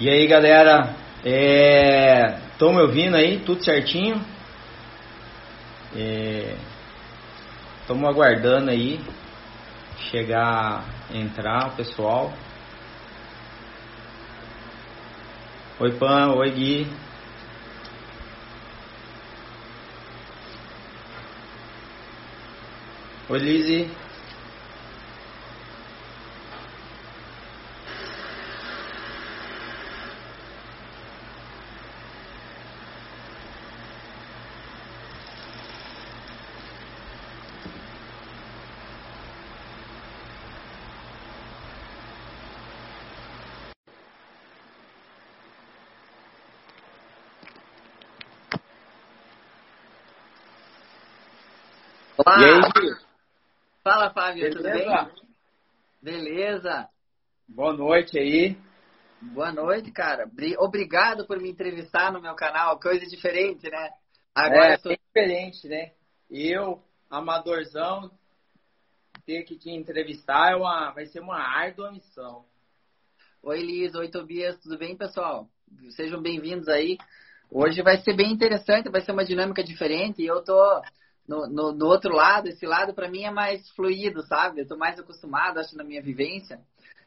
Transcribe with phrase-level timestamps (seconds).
[0.00, 2.72] E aí galera, estão é...
[2.72, 3.38] me ouvindo aí?
[3.40, 4.18] Tudo certinho?
[7.82, 8.08] Estamos é...
[8.08, 8.98] aguardando aí
[10.10, 12.32] chegar, entrar o pessoal.
[15.78, 16.86] Oi Pan, oi Gui.
[23.28, 23.90] Oi Lizzie.
[52.26, 52.38] Olá.
[52.38, 52.60] E aí?
[54.40, 54.62] Fábio, Beleza?
[54.62, 55.30] tudo bem?
[56.02, 56.88] Beleza.
[57.48, 58.56] Boa noite aí.
[59.20, 60.26] Boa noite, cara.
[60.26, 62.80] Bri- Obrigado por me entrevistar no meu canal.
[62.80, 63.90] Coisa diferente, né?
[64.34, 64.92] Agora é, sou...
[64.92, 65.92] diferente, né?
[66.30, 68.10] Eu, amadorzão,
[69.26, 72.44] ter que te entrevistar é uma, vai ser uma árdua missão.
[73.42, 73.94] Oi, Liz.
[73.94, 74.58] Oi, Tobias.
[74.60, 75.48] Tudo bem, pessoal?
[75.90, 76.96] Sejam bem-vindos aí.
[77.50, 80.22] Hoje vai ser bem interessante, vai ser uma dinâmica diferente.
[80.22, 80.80] E eu tô
[81.30, 82.48] no, no, no outro lado.
[82.48, 84.60] Esse lado, para mim, é mais fluido, sabe?
[84.60, 86.58] Eu tô mais acostumado, acho, na minha vivência.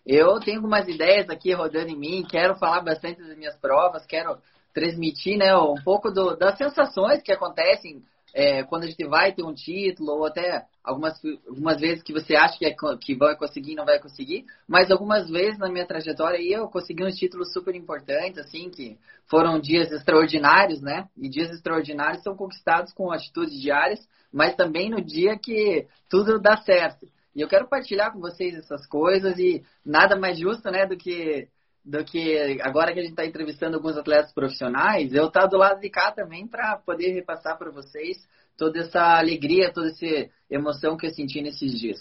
[0.06, 4.38] Eu tenho algumas ideias aqui rodando em mim, quero falar bastante das minhas provas, quero
[4.74, 8.02] transmitir né, um pouco do, das sensações que acontecem
[8.34, 11.14] é, quando a gente vai ter um título, ou até algumas,
[11.48, 14.90] algumas vezes que você acha que, é, que vai conseguir e não vai conseguir, mas
[14.90, 18.98] algumas vezes na minha trajetória eu consegui uns títulos super importantes, assim, que
[19.30, 21.08] foram dias extraordinários, né?
[21.16, 24.00] E dias extraordinários são conquistados com atitudes diárias,
[24.32, 27.08] mas também no dia que tudo dá certo.
[27.36, 31.48] E eu quero partilhar com vocês essas coisas e nada mais justo, né, do que
[31.84, 35.58] do que agora que a gente está entrevistando alguns atletas profissionais, eu estar tá do
[35.58, 38.18] lado de cá também para poder repassar para vocês
[38.58, 42.00] toda essa alegria, toda essa emoção que eu senti nesses dias.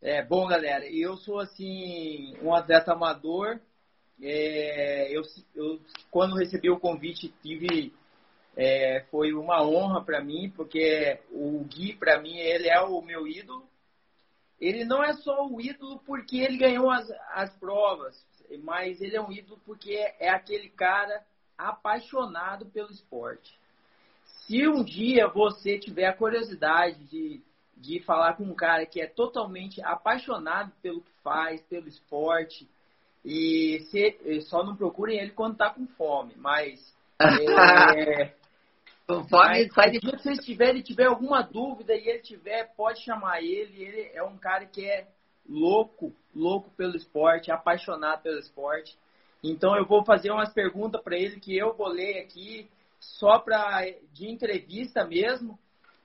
[0.00, 0.84] É bom, galera.
[0.86, 3.60] Eu sou assim um atleta amador.
[4.20, 5.22] É, eu,
[5.54, 7.92] eu quando recebi o convite tive
[8.56, 13.26] é, foi uma honra para mim porque o Gui para mim ele é o meu
[13.26, 13.66] ídolo
[14.62, 18.14] ele não é só o ídolo porque ele ganhou as, as provas,
[18.62, 21.24] mas ele é um ídolo porque é aquele cara
[21.58, 23.58] apaixonado pelo esporte.
[24.24, 27.42] Se um dia você tiver a curiosidade de,
[27.76, 32.68] de falar com um cara que é totalmente apaixonado pelo que faz, pelo esporte,
[33.24, 36.80] e se, só não procurem ele quando está com fome, mas
[37.20, 38.32] é,
[39.06, 40.00] Conforme sai de...
[40.00, 43.82] Se vocês tiverem tiver alguma dúvida e ele tiver, pode chamar ele.
[43.82, 45.06] Ele é um cara que é
[45.48, 48.96] louco, louco pelo esporte, apaixonado pelo esporte.
[49.42, 52.70] Então eu vou fazer umas perguntas para ele que eu bolei aqui
[53.00, 55.58] só para de entrevista mesmo.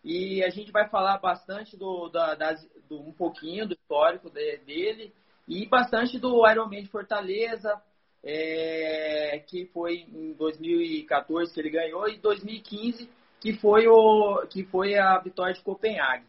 [0.03, 4.58] E a gente vai falar bastante do, da, das, do um pouquinho do histórico de,
[4.59, 5.14] dele
[5.47, 7.81] e bastante do Ironman de Fortaleza,
[8.29, 14.95] é, que foi em 2014 que ele ganhou, e 2015 que foi, o, que foi
[14.95, 16.25] a vitória de Copenhague.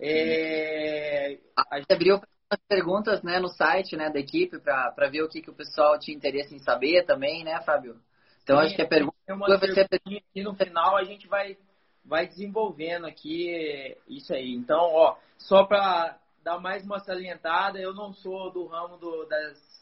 [0.00, 1.38] É,
[1.70, 5.42] a gente abriu umas perguntas né, no site né, da equipe para ver o que,
[5.42, 8.00] que o pessoal tinha interesse em saber também, né, Fábio?
[8.42, 9.88] Então Sim, acho que a pergunta vai ser
[10.34, 11.58] e no final a gente vai,
[12.02, 14.54] vai desenvolvendo aqui isso aí.
[14.54, 19.73] Então, ó, só para dar mais uma salientada, eu não sou do ramo do, das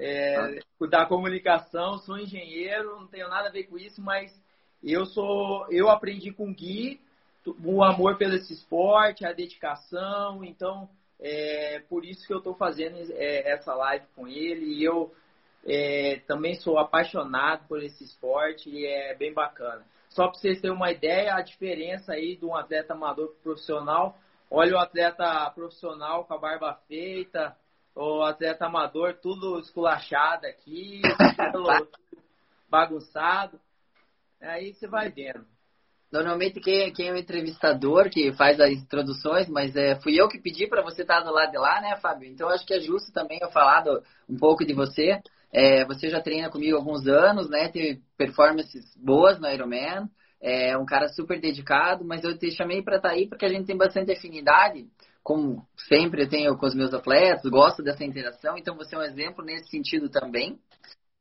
[0.00, 4.32] é, da comunicação, sou engenheiro, não tenho nada a ver com isso, mas
[4.82, 6.98] eu sou, eu aprendi com o Gui
[7.64, 10.88] o amor pelo esse esporte, a dedicação, então
[11.18, 15.14] é por isso que eu estou fazendo é, essa live com ele e eu
[15.66, 19.84] é, também sou apaixonado por esse esporte e é bem bacana.
[20.08, 24.18] Só para vocês terem uma ideia, a diferença aí de um atleta amador profissional,
[24.50, 27.54] olha o atleta profissional com a barba feita,
[28.00, 31.02] o atleta amador, tudo esculachado aqui,
[32.68, 33.60] bagunçado.
[34.40, 35.44] Aí você vai vendo.
[36.10, 40.40] Normalmente quem, quem é o entrevistador que faz as introduções, mas é, fui eu que
[40.40, 42.28] pedi para você estar do lado de lá, né, Fábio?
[42.28, 45.20] Então acho que é justo também eu falar do, um pouco de você.
[45.52, 47.68] É, você já treina comigo há alguns anos, né?
[47.68, 50.08] Teve performances boas no Ironman.
[50.40, 53.48] É um cara super dedicado, mas eu te chamei para estar tá aí porque a
[53.48, 54.88] gente tem bastante afinidade
[55.22, 59.44] como sempre tenho com os meus atletas, gosto dessa interação, então você é um exemplo
[59.44, 60.58] nesse sentido também.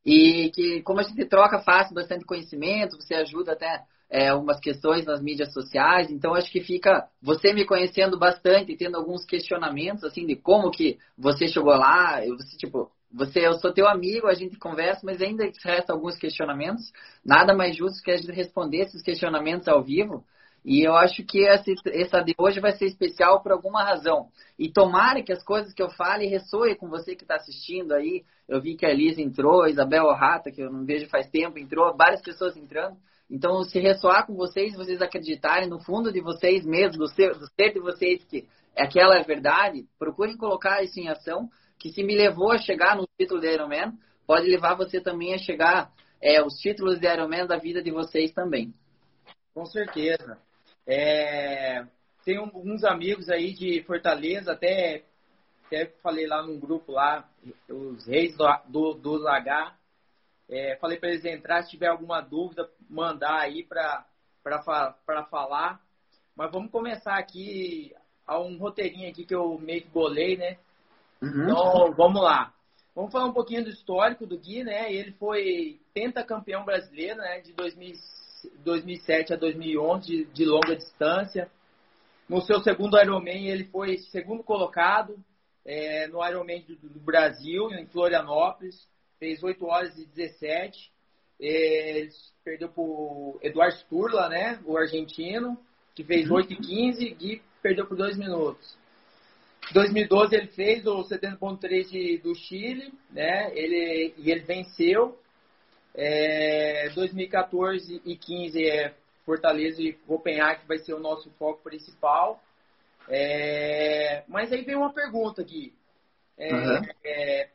[0.05, 5.05] E que, como a gente troca fácil bastante conhecimento, você ajuda até é, algumas questões
[5.05, 6.09] nas mídias sociais.
[6.09, 10.97] Então, acho que fica você me conhecendo bastante, tendo alguns questionamentos, assim, de como que
[11.17, 12.25] você chegou lá.
[12.25, 16.91] Eu, tipo, você, eu sou teu amigo, a gente conversa, mas ainda resta alguns questionamentos.
[17.23, 20.23] Nada mais justo que a gente responder esses questionamentos ao vivo.
[20.63, 24.27] E eu acho que essa, essa de hoje vai ser especial por alguma razão.
[24.57, 28.23] E tomara que as coisas que eu fale ressoem com você que está assistindo aí.
[28.47, 31.57] Eu vi que a Elisa entrou, a Isabel Rata, que eu não vejo faz tempo,
[31.57, 32.97] entrou, várias pessoas entrando.
[33.29, 37.45] Então, se ressoar com vocês, vocês acreditarem no fundo de vocês mesmos, do ser, do
[37.55, 41.47] ser de vocês, que aquela é verdade, procurem colocar isso em ação,
[41.77, 43.93] que se me levou a chegar no título de Ironman,
[44.25, 45.91] pode levar você também a chegar
[46.21, 48.73] é, os títulos de Ironman da vida de vocês também.
[49.53, 50.37] Com certeza.
[50.91, 51.85] É,
[52.25, 55.03] tem alguns amigos aí de Fortaleza, até,
[55.67, 57.29] até falei lá num grupo lá,
[57.69, 59.77] os reis do, do, do Lagar.
[60.49, 64.03] É, falei para eles entrar, se tiver alguma dúvida, mandar aí para
[65.29, 65.79] falar.
[66.35, 67.93] Mas vamos começar aqui
[68.25, 70.57] a um roteirinho aqui que eu meio que bolei, né?
[71.21, 71.43] Uhum.
[71.43, 72.51] Então, vamos lá.
[72.95, 74.91] Vamos falar um pouquinho do histórico do Gui, né?
[74.91, 77.41] Ele foi pentacampeão brasileiro, né?
[77.41, 77.93] De 2000,
[78.63, 81.49] 2007 a 2011 de, de longa distância.
[82.27, 85.17] No seu segundo Ironman, ele foi segundo colocado
[85.65, 88.87] é, no Ironman do, do, Brasil, em Florianópolis.
[89.19, 90.91] Fez 8 horas e 17.
[91.41, 92.09] É, ele
[92.43, 95.57] perdeu para o Eduardo Sturla, né, o argentino,
[95.95, 96.53] que fez 8 uhum.
[96.53, 97.17] e 15.
[97.19, 98.77] E perdeu por 2 minutos.
[99.69, 103.51] Em 2012 ele fez o 70.3 do Chile, né?
[103.55, 105.17] Ele, e ele venceu.
[105.95, 108.93] É, 2014 e 15 é
[109.25, 112.41] Fortaleza e Copenhague vai ser o nosso foco principal.
[113.07, 115.73] É, mas aí vem uma pergunta aqui.
[116.37, 116.81] É, uhum.
[117.03, 117.49] é,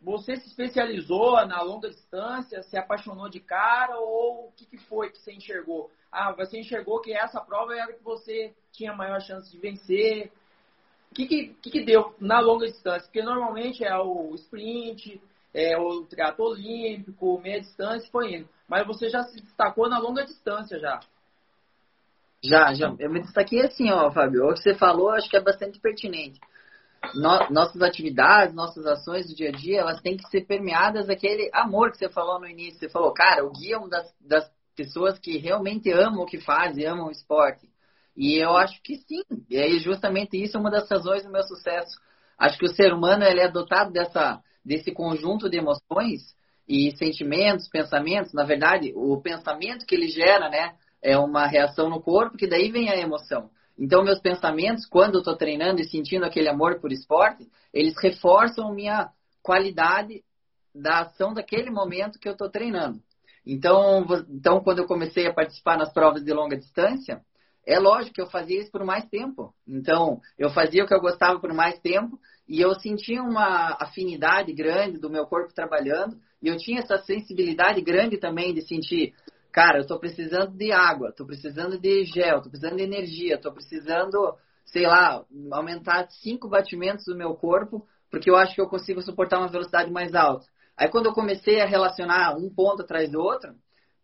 [0.00, 5.10] você se especializou na longa distância, se apaixonou de cara ou o que, que foi
[5.10, 5.90] que você enxergou?
[6.12, 10.30] Ah, você enxergou que essa prova era que você tinha maior chance de vencer.
[11.10, 13.06] O que, que, que, deu na longa distância?
[13.06, 15.20] Porque normalmente é o sprint,
[15.56, 18.48] é o triatlo olímpico, meia distância, foi indo.
[18.68, 21.00] Mas você já se destacou na longa distância já.
[22.44, 22.94] Já, já.
[22.98, 24.46] Eu me destaquei assim, ó, Fábio.
[24.46, 26.38] O que você falou, acho que é bastante pertinente.
[27.14, 31.48] No, nossas atividades, nossas ações do dia a dia, elas têm que ser permeadas daquele
[31.54, 32.78] amor que você falou no início.
[32.78, 36.38] Você falou, cara, o Gui é uma das, das pessoas que realmente amam o que
[36.38, 37.66] faz e amam o esporte.
[38.14, 39.22] E eu acho que sim.
[39.48, 41.98] E justamente isso é uma das razões do meu sucesso.
[42.38, 46.34] Acho que o ser humano ele é dotado dessa, desse conjunto de emoções
[46.68, 48.32] e sentimentos, pensamentos.
[48.32, 52.72] Na verdade, o pensamento que ele gera, né, é uma reação no corpo, que daí
[52.72, 53.48] vem a emoção.
[53.78, 58.74] Então, meus pensamentos, quando eu estou treinando e sentindo aquele amor por esporte, eles reforçam
[58.74, 59.10] minha
[59.40, 60.24] qualidade
[60.74, 62.98] da ação daquele momento que eu estou treinando.
[63.46, 67.20] Então, então, quando eu comecei a participar nas provas de longa distância,
[67.64, 69.54] é lógico que eu fazia isso por mais tempo.
[69.68, 72.18] Então, eu fazia o que eu gostava por mais tempo
[72.48, 77.80] e eu sentia uma afinidade grande do meu corpo trabalhando e eu tinha essa sensibilidade
[77.80, 79.14] grande também de sentir,
[79.52, 83.52] cara, eu estou precisando de água, estou precisando de gel, estou precisando de energia, estou
[83.52, 89.02] precisando, sei lá, aumentar cinco batimentos do meu corpo porque eu acho que eu consigo
[89.02, 90.46] suportar uma velocidade mais alta.
[90.76, 93.54] Aí quando eu comecei a relacionar um ponto atrás do outro,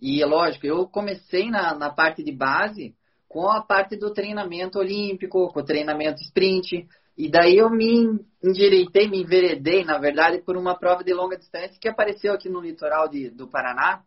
[0.00, 2.94] e é lógico, eu comecei na, na parte de base
[3.28, 6.86] com a parte do treinamento olímpico, com o treinamento sprint.
[7.16, 11.78] E daí eu me endireitei, me enveredei, na verdade, por uma prova de longa distância
[11.80, 14.02] que apareceu aqui no litoral de, do Paraná.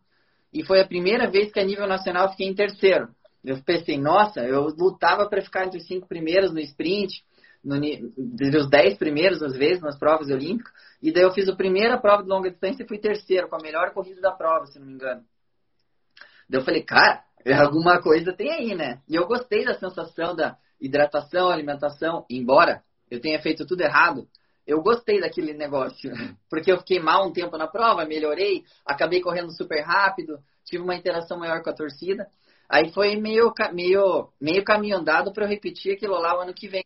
[0.52, 3.08] E foi a primeira vez que a nível nacional fiquei em terceiro.
[3.44, 7.22] Eu pensei, nossa, eu lutava para ficar entre os cinco primeiros no sprint,
[7.64, 10.72] entre os dez primeiros, às vezes, nas provas olímpicas.
[11.00, 13.62] E daí eu fiz a primeira prova de longa distância e fui terceiro, com a
[13.62, 15.22] melhor corrida da prova, se não me engano.
[16.48, 17.22] Daí eu falei, cara,
[17.60, 19.00] alguma coisa tem aí, né?
[19.08, 24.26] E eu gostei da sensação da hidratação, alimentação, embora eu tenha feito tudo errado,
[24.66, 26.10] eu gostei daquele negócio,
[26.50, 30.96] porque eu fiquei mal um tempo na prova, melhorei, acabei correndo super rápido, tive uma
[30.96, 32.26] interação maior com a torcida.
[32.68, 36.66] Aí foi meio, meio, meio caminho andado para eu repetir aquilo lá o ano que
[36.66, 36.84] vem.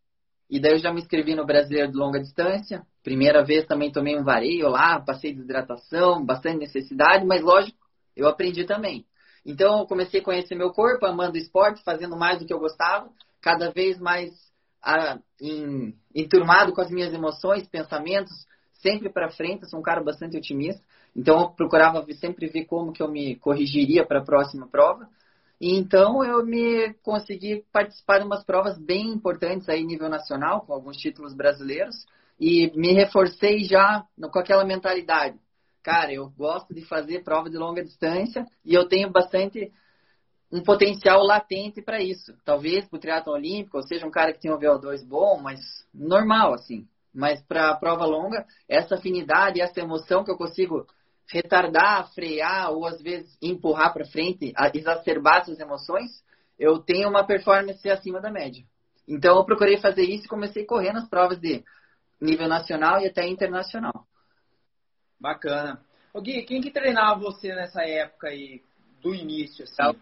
[0.50, 2.82] E daí eu já me inscrevi no Brasileiro de Longa Distância.
[3.02, 7.78] Primeira vez também tomei um vareio lá, passei de hidratação, bastante necessidade, mas lógico,
[8.14, 9.06] eu aprendi também.
[9.46, 13.08] Então, eu comecei a conhecer meu corpo, amando esporte, fazendo mais do que eu gostava,
[13.40, 14.49] cada vez mais
[14.82, 18.32] ah, em, enturmado com as minhas emoções, pensamentos,
[18.74, 19.62] sempre para frente.
[19.62, 20.82] Eu sou um cara bastante otimista.
[21.14, 25.08] Então, eu procurava sempre ver como que eu me corrigiria para a próxima prova.
[25.60, 30.72] E então, eu me consegui participar de umas provas bem importantes aí nível nacional, com
[30.72, 32.06] alguns títulos brasileiros.
[32.38, 35.38] E me reforcei já com aquela mentalidade
[35.82, 39.72] cara, eu gosto de fazer prova de longa distância e eu tenho bastante
[40.52, 42.34] um potencial latente para isso.
[42.44, 45.60] Talvez para o triatlo olímpico, ou seja, um cara que tem um VO2 bom, mas
[45.94, 46.88] normal, assim.
[47.14, 50.86] Mas para a prova longa, essa afinidade, essa emoção que eu consigo
[51.30, 56.10] retardar, frear ou às vezes empurrar para frente, exacerbar essas emoções,
[56.58, 58.64] eu tenho uma performance acima da média.
[59.08, 61.64] Então eu procurei fazer isso e comecei a correr nas provas de
[62.20, 64.06] nível nacional e até internacional.
[65.18, 65.80] Bacana.
[66.12, 68.62] O Gui, quem que treinava você nessa época aí,
[69.00, 69.98] do início, assim?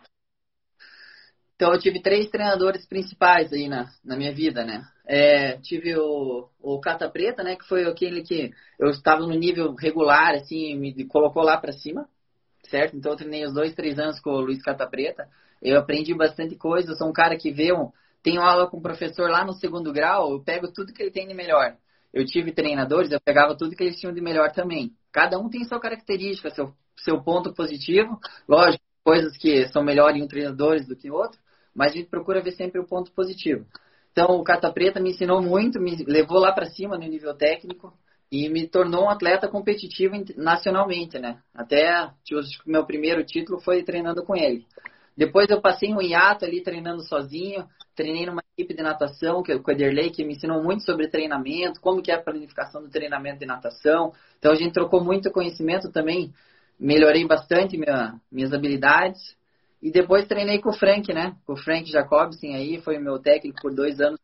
[1.59, 4.87] Então, eu tive três treinadores principais aí na, na minha vida, né?
[5.05, 7.57] É, tive o, o Cata Preta, né?
[7.57, 12.09] Que foi aquele que eu estava no nível regular, assim, me colocou lá para cima,
[12.71, 12.97] certo?
[12.97, 15.27] Então eu treinei os dois, três anos com o Luiz Cata Preta.
[15.61, 16.93] Eu aprendi bastante coisa.
[16.93, 17.91] Eu sou um cara que vê um,
[18.23, 21.27] tenho aula com o professor lá no segundo grau, eu pego tudo que ele tem
[21.27, 21.77] de melhor.
[22.15, 24.93] Eu tive treinadores, eu pegava tudo que eles tinham de melhor também.
[25.11, 28.17] Cada um tem sua característica, seu, seu ponto positivo.
[28.49, 31.41] Lógico, coisas que são melhores em um treinador do que outro,
[31.79, 33.65] mas a gente procura ver sempre o ponto positivo.
[34.11, 37.95] Então, o Cata Preta me ensinou muito, me levou lá para cima no nível técnico
[38.33, 41.39] e me tornou um atleta competitivo nacionalmente, né?
[41.55, 44.67] Até o meu primeiro título foi treinando com ele.
[45.17, 49.57] Depois eu passei um hiato ali treinando sozinho, treinei numa equipe de natação, que é
[49.57, 53.39] o Ederley, que me ensinou muito sobre treinamento, como que é a planificação do treinamento
[53.39, 54.13] de natação.
[54.37, 56.33] Então a gente trocou muito conhecimento também,
[56.79, 59.38] melhorei bastante minha, minhas habilidades.
[59.83, 61.37] E depois treinei com o Frank, né?
[61.47, 64.19] Com o Frank Jacobson aí, foi meu técnico por dois anos.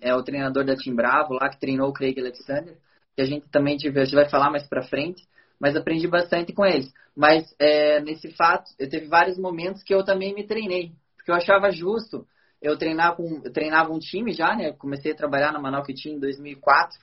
[0.00, 2.76] É o treinador da Team Bravo lá, que treinou o Craig Alexander.
[3.14, 5.22] Que a gente também tive, a gente vai falar mais pra frente
[5.60, 6.92] mas aprendi bastante com eles.
[7.16, 11.34] Mas é, nesse fato, eu teve vários momentos que eu também me treinei, porque eu
[11.34, 12.26] achava justo.
[12.60, 14.72] Eu treinava, com, eu treinava um time já, né?
[14.72, 16.98] comecei a trabalhar na Manaus Team em 2004.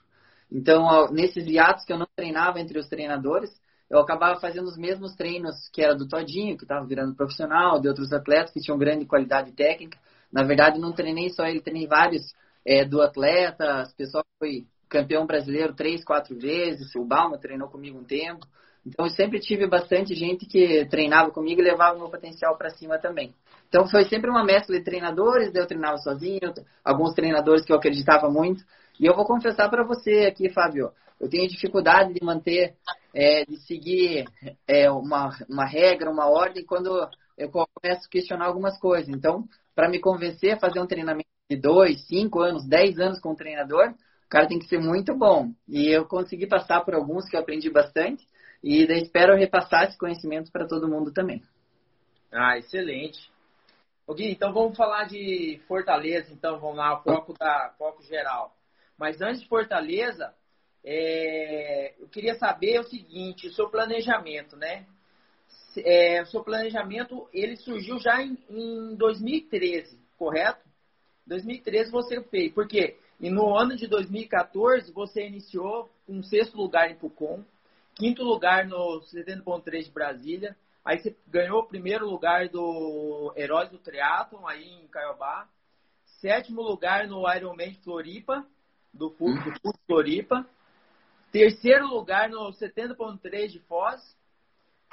[0.51, 3.49] Então, nesses hiatos que eu não treinava entre os treinadores,
[3.89, 7.87] eu acabava fazendo os mesmos treinos que era do Todinho, que estava virando profissional, de
[7.87, 9.97] outros atletas que tinham grande qualidade técnica.
[10.31, 12.33] Na verdade, não treinei só ele, treinei vários
[12.65, 17.99] é, do atleta, as pessoas foi campeão brasileiro três, quatro vezes, o Balma treinou comigo
[17.99, 18.45] um tempo.
[18.85, 22.69] Então, eu sempre tive bastante gente que treinava comigo e levava o meu potencial para
[22.69, 23.33] cima também.
[23.67, 28.29] Então, foi sempre uma mescla de treinadores, eu treinava sozinho, alguns treinadores que eu acreditava
[28.29, 28.63] muito.
[28.99, 32.75] E eu vou confessar para você aqui, Fábio, eu tenho dificuldade de manter,
[33.15, 34.25] é, de seguir
[34.67, 39.07] é, uma, uma regra, uma ordem, quando eu começo a questionar algumas coisas.
[39.07, 43.31] Então, para me convencer a fazer um treinamento de dois, cinco anos, dez anos com
[43.31, 43.91] um treinador,
[44.25, 45.53] o cara tem que ser muito bom.
[45.65, 48.27] E eu consegui passar por alguns que eu aprendi bastante.
[48.61, 51.41] E espero repassar esse conhecimento para todo mundo também.
[52.33, 53.31] Ah, excelente.
[54.07, 58.53] Ok, então vamos falar de Fortaleza, então vamos lá, foco, da, foco geral.
[58.97, 60.33] Mas antes de Fortaleza,
[60.85, 64.85] é, eu queria saber o seguinte, o seu planejamento, né?
[65.77, 70.63] É, o seu planejamento, ele surgiu já em, em 2013, correto?
[71.27, 76.95] 2013 você fez, porque e no ano de 2014, você iniciou com sexto lugar em
[76.95, 77.43] Pucon,
[77.95, 80.55] quinto lugar no 70.3 de Brasília.
[80.83, 85.47] Aí você ganhou o primeiro lugar do Heróis do Triathlon, aí em Caiobá.
[86.19, 88.45] Sétimo lugar no Ironman de Floripa,
[88.93, 89.39] do Fuso
[89.87, 90.47] Floripa.
[91.35, 94.01] Terceiro lugar no 70.3 de Foz.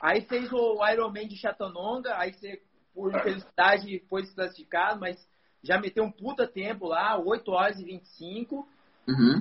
[0.03, 2.61] Aí fez o Ironman de Chattanooga, aí você,
[2.93, 5.25] por infelicidade, foi desclassificado, mas
[5.63, 8.69] já meteu um puta tempo lá, 8 horas e 25.
[9.07, 9.41] Uhum.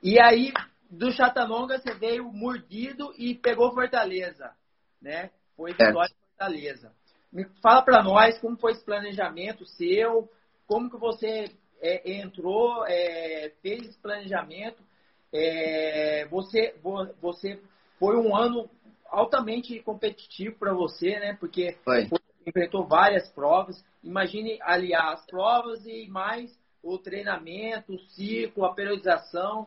[0.00, 0.52] E aí,
[0.88, 4.54] do Chatanonga, você veio mordido e pegou Fortaleza,
[5.02, 5.32] né?
[5.56, 6.28] Foi vitória é.
[6.28, 6.94] Fortaleza.
[7.32, 10.30] Me fala para nós como foi esse planejamento seu,
[10.68, 11.46] como que você
[11.80, 14.86] é, entrou, é, fez esse planejamento.
[15.32, 16.74] É, você,
[17.20, 17.60] você
[17.98, 18.68] foi um ano
[19.08, 21.36] altamente competitivo para você, né?
[21.38, 22.08] Porque foi.
[22.46, 23.84] Enfrentou várias provas.
[24.02, 26.50] Imagine aliar as provas e mais
[26.82, 29.66] o treinamento, o ciclo, a periodização.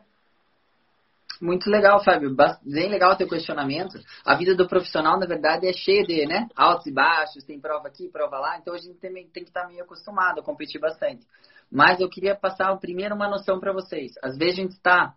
[1.40, 2.34] Muito legal, Fábio.
[2.62, 4.00] Bem legal o teu questionamento.
[4.24, 6.48] A vida do profissional, na verdade, é cheia de né?
[6.56, 8.58] altos e baixos, tem prova aqui, prova lá.
[8.58, 11.26] Então a gente também tem que estar meio acostumado a competir bastante.
[11.70, 14.12] Mas eu queria passar primeiro uma noção para vocês.
[14.22, 15.14] Às vezes a gente está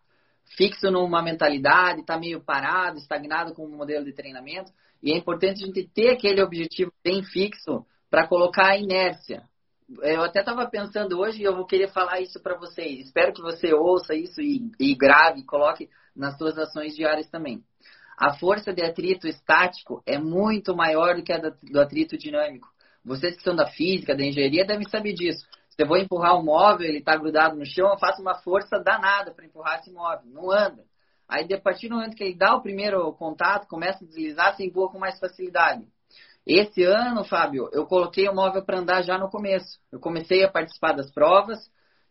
[0.57, 4.71] fixo numa mentalidade, está meio parado, estagnado com um modelo de treinamento.
[5.01, 9.43] E é importante a gente ter aquele objetivo bem fixo para colocar a inércia.
[10.01, 13.05] Eu até estava pensando hoje e eu vou querer falar isso para vocês.
[13.05, 17.63] Espero que você ouça isso e, e grave, coloque nas suas ações diárias também.
[18.17, 22.67] A força de atrito estático é muito maior do que a do atrito dinâmico.
[23.03, 25.45] Vocês que são da física, da engenharia, devem saber disso.
[25.75, 28.79] Se eu vou empurrar um móvel, ele está grudado no chão, eu faço uma força
[28.79, 30.25] danada para empurrar esse móvel.
[30.31, 30.83] Não anda.
[31.27, 34.63] Aí, a partir do momento que ele dá o primeiro contato, começa a deslizar, você
[34.63, 35.85] empurra com mais facilidade.
[36.45, 39.79] Esse ano, Fábio, eu coloquei o móvel para andar já no começo.
[39.91, 41.59] Eu comecei a participar das provas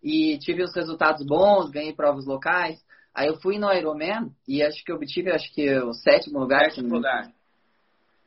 [0.02, 2.84] e tive os resultados bons, ganhei provas locais.
[3.14, 6.64] Aí eu fui no Ironman e acho que obtive acho que o sétimo lugar.
[6.64, 7.32] Sétimo lugar.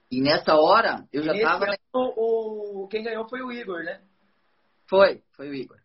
[0.10, 1.66] E nessa hora eu e já estava.
[1.94, 4.00] O, o, quem ganhou foi o Igor, né?
[4.90, 5.78] Foi, foi o Igor.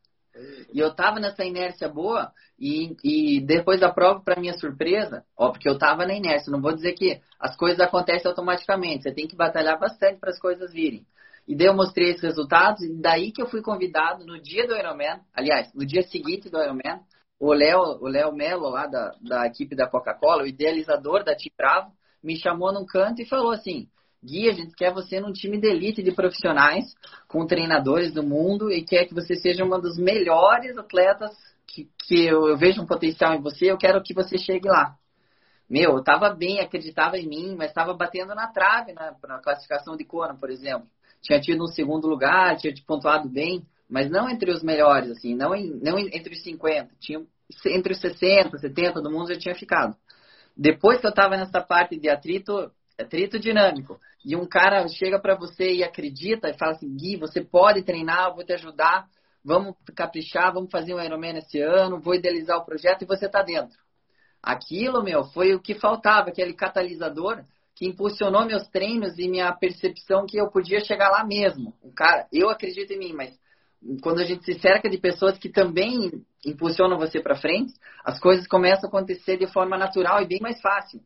[0.72, 5.50] E eu tava nessa inércia boa e, e depois da prova, para minha surpresa, ó,
[5.50, 9.28] porque eu tava na inércia, não vou dizer que as coisas acontecem automaticamente, você tem
[9.28, 11.06] que batalhar bastante para as coisas virem.
[11.46, 14.74] E daí eu mostrei esses resultados e daí que eu fui convidado no dia do
[14.74, 17.00] Ironman, aliás, no dia seguinte do Ironman,
[17.38, 21.52] o Léo, o Léo Melo lá da, da equipe da Coca-Cola, o idealizador da Team
[21.58, 21.92] Bravo,
[22.22, 23.88] me chamou num canto e falou assim:
[24.24, 26.94] Gui, a gente quer você num time de elite de profissionais,
[27.26, 31.32] com treinadores do mundo, e quer que você seja uma dos melhores atletas
[31.66, 34.96] que, que eu, eu, vejo um potencial em você, eu quero que você chegue lá.
[35.68, 39.96] Meu, eu tava bem, acreditava em mim, mas estava batendo na trave na, na classificação
[39.96, 40.86] de Conan, por exemplo.
[41.20, 45.54] Tinha tido um segundo lugar, tinha pontuado bem, mas não entre os melhores, assim, não,
[45.54, 46.90] em, não entre os 50.
[47.00, 47.24] Tinha,
[47.66, 49.96] entre os 60, 70 do mundo já tinha ficado.
[50.56, 55.34] Depois que eu estava nessa parte de atrito, atrito dinâmico, e um cara chega para
[55.34, 59.06] você e acredita e fala assim, Gui, você pode treinar, eu vou te ajudar,
[59.44, 63.42] vamos caprichar, vamos fazer um Ironman esse ano, vou idealizar o projeto e você está
[63.42, 63.76] dentro.
[64.42, 67.44] Aquilo, meu, foi o que faltava, aquele catalisador
[67.74, 71.74] que impulsionou meus treinos e minha percepção que eu podia chegar lá mesmo.
[71.82, 73.36] O cara, eu acredito em mim, mas
[74.02, 77.72] quando a gente se cerca de pessoas que também impulsionam você para frente,
[78.04, 81.00] as coisas começam a acontecer de forma natural e bem mais fácil.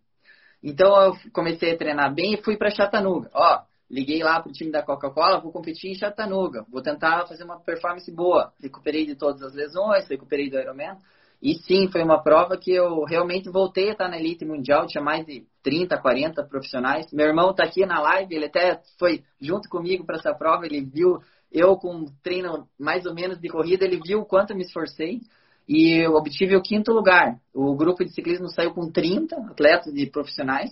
[0.62, 3.30] Então eu comecei a treinar bem e fui para Chattanooga.
[3.34, 7.60] Ó, liguei lá pro time da Coca-Cola, vou competir em Chattanooga, vou tentar fazer uma
[7.60, 8.52] performance boa.
[8.60, 10.96] Recuperei de todas as lesões, recuperei do Ironman.
[11.42, 15.04] E sim, foi uma prova que eu realmente voltei a estar na elite mundial, tinha
[15.04, 17.12] mais de 30, 40 profissionais.
[17.12, 20.80] Meu irmão está aqui na live, ele até foi junto comigo para essa prova, ele
[20.80, 21.20] viu
[21.52, 25.20] eu com treino mais ou menos de corrida, ele viu o quanto eu me esforcei
[25.68, 27.38] e eu obtive o quinto lugar.
[27.52, 30.70] O grupo de ciclismo saiu com 30 atletas de profissionais,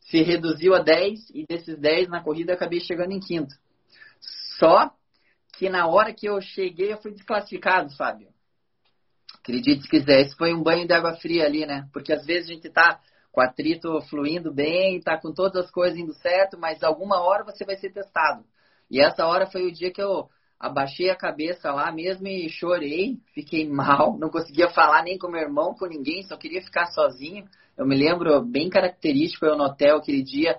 [0.00, 3.54] se reduziu a 10 e desses 10 na corrida acabei chegando em quinto.
[4.58, 4.90] Só
[5.56, 8.28] que na hora que eu cheguei eu fui desclassificado, Fábio.
[9.38, 11.88] Acredite se quiser, isso foi um banho de água fria ali, né?
[11.92, 15.98] Porque às vezes a gente tá com atrito fluindo bem, tá com todas as coisas
[15.98, 18.44] indo certo, mas alguma hora você vai ser testado.
[18.90, 23.18] E essa hora foi o dia que eu abaixei a cabeça lá mesmo e chorei,
[23.34, 27.44] fiquei mal, não conseguia falar nem com meu irmão, com ninguém, só queria ficar sozinho.
[27.76, 30.58] Eu me lembro bem característico eu no hotel aquele dia,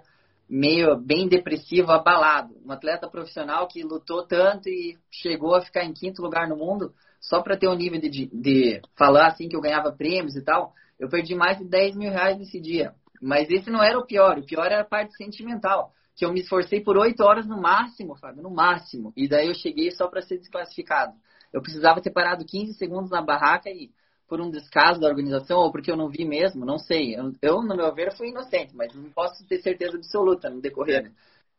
[0.50, 2.54] meio bem depressivo, abalado.
[2.66, 6.94] Um atleta profissional que lutou tanto e chegou a ficar em quinto lugar no mundo,
[7.20, 10.74] só para ter um nível de, de, falar assim que eu ganhava prêmios e tal.
[11.00, 12.94] Eu perdi mais de 10 mil reais nesse dia.
[13.22, 16.40] Mas esse não era o pior, o pior era a parte sentimental que eu me
[16.40, 19.12] esforcei por oito horas no máximo, Fábio, no máximo.
[19.18, 21.14] E daí eu cheguei só para ser desclassificado.
[21.52, 23.92] Eu precisava ter parado 15 segundos na barraca e
[24.28, 27.16] por um descaso da organização ou porque eu não vi mesmo, não sei.
[27.16, 31.12] Eu, eu no meu ver, fui inocente, mas não posso ter certeza absoluta no decorrer.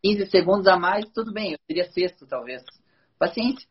[0.03, 2.65] 15 segundos a mais, tudo bem, eu seria sexto talvez.
[3.19, 3.69] Paciência.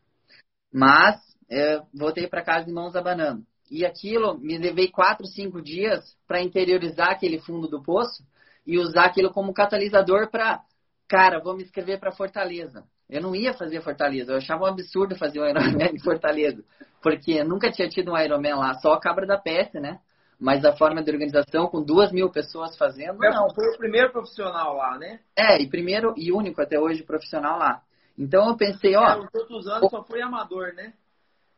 [0.72, 1.20] Mas
[1.50, 3.44] é, voltei para casa de mãos abanando.
[3.70, 8.24] E aquilo, me levei quatro, cinco dias para interiorizar aquele fundo do poço
[8.64, 10.62] e usar aquilo como catalisador para
[11.08, 12.84] cara, vou me inscrever para Fortaleza.
[13.08, 16.64] Eu não ia fazer Fortaleza, eu achava um absurdo fazer um Ironman em Fortaleza,
[17.00, 20.00] porque nunca tinha tido um Ironman lá, só a cabra da peste, né?
[20.38, 23.48] Mas a forma de organização, com duas mil pessoas fazendo, não.
[23.54, 25.20] Foi o primeiro profissional lá, né?
[25.34, 27.80] É, e primeiro e único até hoje profissional lá.
[28.18, 29.04] Então eu pensei, ó...
[29.04, 30.92] É, os outros anos só foi amador, né?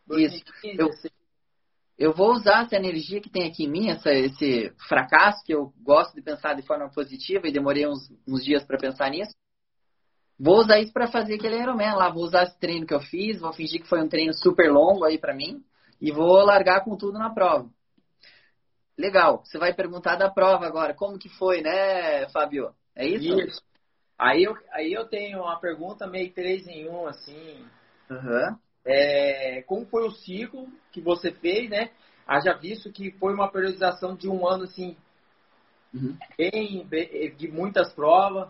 [0.06, 0.80] 2015, isso.
[0.80, 1.10] Eu,
[1.98, 5.72] eu vou usar essa energia que tem aqui em mim, essa, esse fracasso que eu
[5.82, 9.34] gosto de pensar de forma positiva e demorei uns, uns dias para pensar nisso.
[10.38, 12.08] Vou usar isso para fazer aquele Ironman lá.
[12.08, 15.04] Vou usar esse treino que eu fiz, vou fingir que foi um treino super longo
[15.04, 15.64] aí para mim
[16.00, 17.68] e vou largar com tudo na prova.
[18.96, 19.42] Legal.
[19.44, 20.94] Você vai perguntar da prova agora.
[20.94, 22.72] Como que foi, né, Fábio?
[22.94, 23.40] É isso?
[23.40, 23.62] Isso.
[24.16, 27.66] Aí eu, aí eu tenho uma pergunta meio três em um, assim.
[28.08, 28.56] Uhum.
[28.90, 31.90] É, como foi o ciclo que você fez, né?
[32.26, 34.96] Haja visto que foi uma periodização de um ano, assim,
[35.92, 36.16] uhum.
[36.38, 38.48] bem, bem, de muitas provas.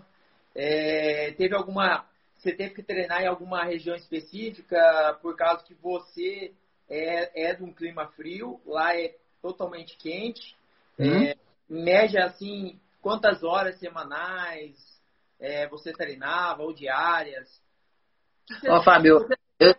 [0.55, 2.07] É, teve alguma.
[2.37, 6.53] Você teve que treinar em alguma região específica por causa que você
[6.89, 10.57] é, é de um clima frio, lá é totalmente quente.
[10.97, 11.25] Uhum.
[11.25, 11.35] É,
[11.69, 14.77] média, assim, quantas horas semanais
[15.41, 17.49] é, você treinava ou diárias?
[18.69, 19.27] Ó, Fábio,
[19.59, 19.75] eu,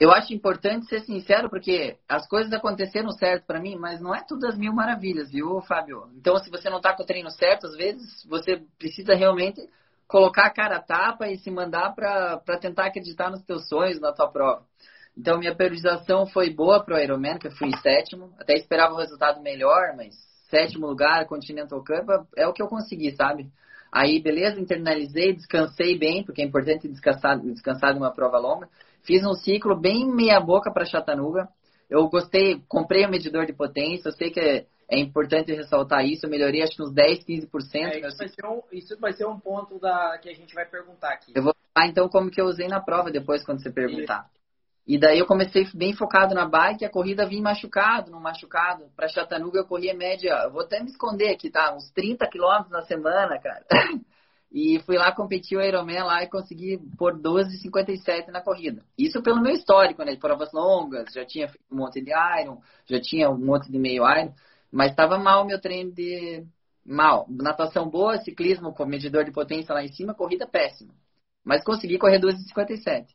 [0.00, 4.24] eu acho importante ser sincero, porque as coisas aconteceram certo para mim, mas não é
[4.26, 6.08] tudo as mil maravilhas, viu, Fábio?
[6.16, 9.60] Então, se você não tá com o treino certo, às vezes você precisa realmente
[10.08, 14.12] colocar a cara a tapa e se mandar para tentar acreditar nos teus sonhos, na
[14.12, 14.64] tua prova.
[15.16, 18.34] Então, minha periodização foi boa para o Ironman, que eu fui sétimo.
[18.38, 20.14] Até esperava um resultado melhor, mas
[20.48, 23.50] sétimo lugar, Continental Cup, é o que eu consegui, sabe?
[23.92, 28.66] Aí, beleza, internalizei, descansei bem, porque é importante descansar, descansar de uma prova longa.
[29.02, 31.46] Fiz um ciclo bem meia boca para Chattanooga.
[31.90, 36.24] Eu gostei, comprei um medidor de potência, eu sei que é, é importante ressaltar isso,
[36.24, 37.48] eu melhorei acho que uns 10, 15%.
[37.74, 40.64] É, isso, vai ser um, isso vai ser um ponto da, que a gente vai
[40.64, 41.32] perguntar aqui.
[41.34, 44.30] Eu vou falar então como que eu usei na prova depois, quando você perguntar.
[44.32, 44.41] Isso.
[44.86, 48.90] E daí eu comecei bem focado na bike, a corrida vinha machucado, no machucado.
[48.96, 51.72] Para Chattanooga eu corria média, eu vou até me esconder aqui, tá?
[51.74, 53.64] Uns 30 quilômetros na semana, cara.
[54.54, 58.82] E fui lá competir o Ironman lá e consegui pôr 12,57 na corrida.
[58.98, 60.12] Isso pelo meu histórico, né?
[60.12, 62.10] De provas longas, já tinha um monte de
[62.42, 64.34] Iron, já tinha um monte de meio Iron,
[64.70, 66.44] mas estava mal meu treino de...
[66.84, 67.26] Mal.
[67.30, 70.92] Natação boa, ciclismo com medidor de potência lá em cima, corrida péssima.
[71.42, 73.06] Mas consegui correr 12,57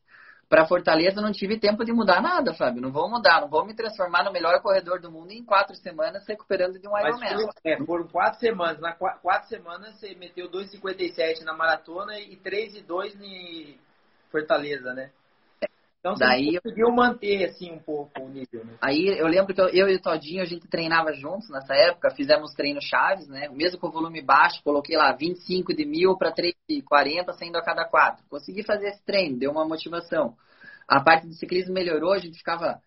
[0.49, 2.81] para Fortaleza não tive tempo de mudar nada, Fábio.
[2.81, 6.25] Não vou mudar, não vou me transformar no melhor corredor do mundo em quatro semanas
[6.25, 7.29] recuperando de um Ironman.
[7.29, 8.79] Foram, é, foram quatro semanas.
[8.79, 13.77] Na quatro semanas você meteu 2,57 na maratona e 3,2 em
[14.31, 15.11] Fortaleza, né?
[16.07, 18.75] Então você Daí, conseguiu manter assim um pouco o nível, né?
[18.81, 22.11] Aí eu lembro que eu, eu, e o Todinho a gente treinava juntos nessa época,
[22.11, 23.49] fizemos treinos chaves, né?
[23.49, 27.83] Mesmo com o volume baixo, coloquei lá 25 de mil para 3,40 saindo a cada
[27.85, 28.23] quatro.
[28.29, 30.35] Consegui fazer esse treino, deu uma motivação.
[30.87, 32.79] A parte do ciclismo melhorou, a gente ficava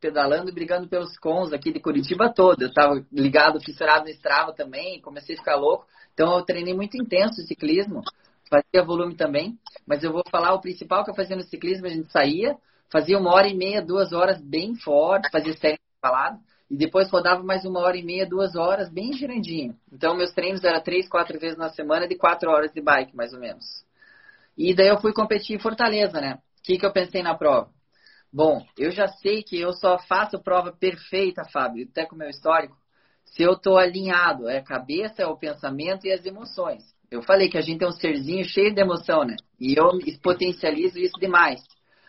[0.00, 2.62] pedalando e brigando pelos cons aqui de Curitiba todo.
[2.62, 5.84] Eu estava ligado, fissurado no Strava também, comecei a ficar louco.
[6.14, 8.02] Então eu treinei muito intenso o ciclismo,
[8.48, 9.58] fazia volume também.
[9.86, 12.56] Mas eu vou falar o principal que eu fazia no ciclismo, a gente saía,
[12.90, 16.38] fazia uma hora e meia, duas horas bem forte, fazia série falado,
[16.70, 19.76] e depois rodava mais uma hora e meia, duas horas, bem girandinho.
[19.92, 23.32] Então, meus treinos eram três, quatro vezes na semana, de quatro horas de bike, mais
[23.32, 23.64] ou menos.
[24.56, 26.34] E daí eu fui competir em Fortaleza, né?
[26.34, 27.70] O que, que eu pensei na prova?
[28.30, 32.28] Bom, eu já sei que eu só faço prova perfeita, Fábio, até com o meu
[32.28, 32.76] histórico,
[33.24, 34.48] se eu estou alinhado.
[34.48, 36.84] É a cabeça, é o pensamento e as emoções.
[37.10, 39.36] Eu falei que a gente é um serzinho cheio de emoção, né?
[39.58, 41.62] E eu potencializo isso demais.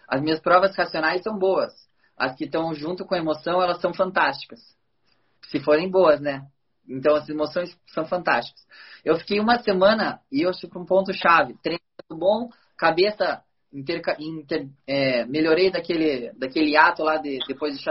[0.07, 1.73] As minhas provas racionais são boas.
[2.17, 4.59] As que estão junto com a emoção, elas são fantásticas.
[5.47, 6.45] Se forem boas, né?
[6.87, 8.65] Então as emoções são fantásticas.
[9.05, 11.55] Eu fiquei uma semana e eu fui para um ponto chave.
[11.61, 17.83] Treino bom, cabeça inter, inter, é, melhorei daquele daquele ato lá de, depois de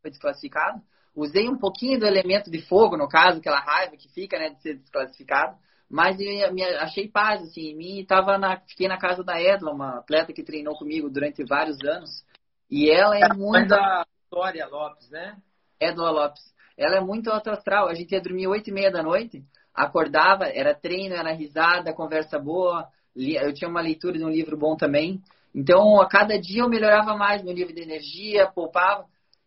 [0.00, 0.80] foi desclassificado.
[1.14, 4.62] Usei um pouquinho do elemento de fogo, no caso, aquela raiva que fica, né, de
[4.62, 5.56] ser desclassificado.
[5.90, 8.04] Mas eu me achei paz, assim, em mim.
[8.04, 12.22] Tava na, fiquei na casa da Edla, uma atleta que treinou comigo durante vários anos.
[12.70, 13.68] E ela é, muito...
[13.68, 15.36] da Vitória Lopes, né?
[15.80, 16.42] Edla Lopes.
[16.76, 17.88] Ela é muito alto astral.
[17.88, 19.42] A gente ia dormir oito e meia da noite,
[19.74, 22.86] acordava, era treino, era risada, conversa boa.
[23.16, 25.22] Eu tinha uma leitura de um livro bom também.
[25.54, 29.06] Então, a cada dia eu melhorava mais meu nível de energia, poupava.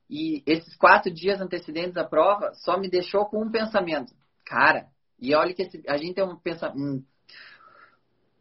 [0.10, 4.12] E esses quatro dias antecedentes à prova só me deixou com um pensamento.
[4.45, 4.88] Cara,
[5.21, 7.05] e olha que esse, a gente tem um pensamento.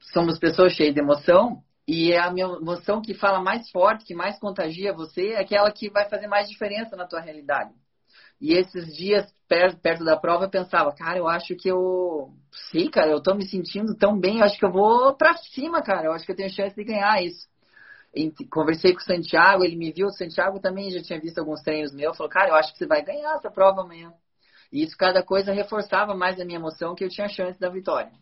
[0.01, 4.15] somos pessoas cheias de emoção, e é a minha emoção que fala mais forte, que
[4.15, 7.73] mais contagia você, é aquela que vai fazer mais diferença na tua realidade.
[8.41, 12.33] E esses dias perto, perto da prova eu pensava, cara, eu acho que eu.
[12.71, 15.83] Sei, cara, eu tô me sentindo tão bem, eu acho que eu vou pra cima,
[15.83, 16.07] cara.
[16.07, 17.49] Eu acho que eu tenho chance de ganhar isso.
[18.15, 21.63] E conversei com o Santiago, ele me viu, o Santiago também já tinha visto alguns
[21.63, 24.13] treinos meus, falou, cara, eu acho que você vai ganhar essa prova amanhã.
[24.73, 28.13] E isso, cada coisa, reforçava mais a minha emoção que eu tinha chance da vitória.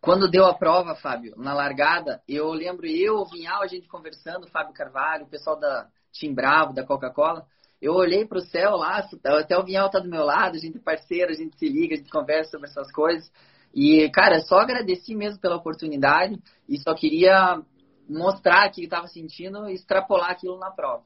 [0.00, 4.48] Quando deu a prova, Fábio, na largada, eu lembro eu, o Vinhal, a gente conversando,
[4.48, 7.44] Fábio Carvalho, o pessoal da Tim Bravo, da Coca-Cola.
[7.80, 10.78] Eu olhei para o céu lá, até o Vinhal tá do meu lado, a gente
[10.78, 13.30] é parceiro, a gente se liga, a gente conversa sobre essas coisas.
[13.74, 17.60] E, cara, só agradeci mesmo pela oportunidade e só queria
[18.08, 21.04] mostrar que estava sentindo e extrapolar aquilo na prova.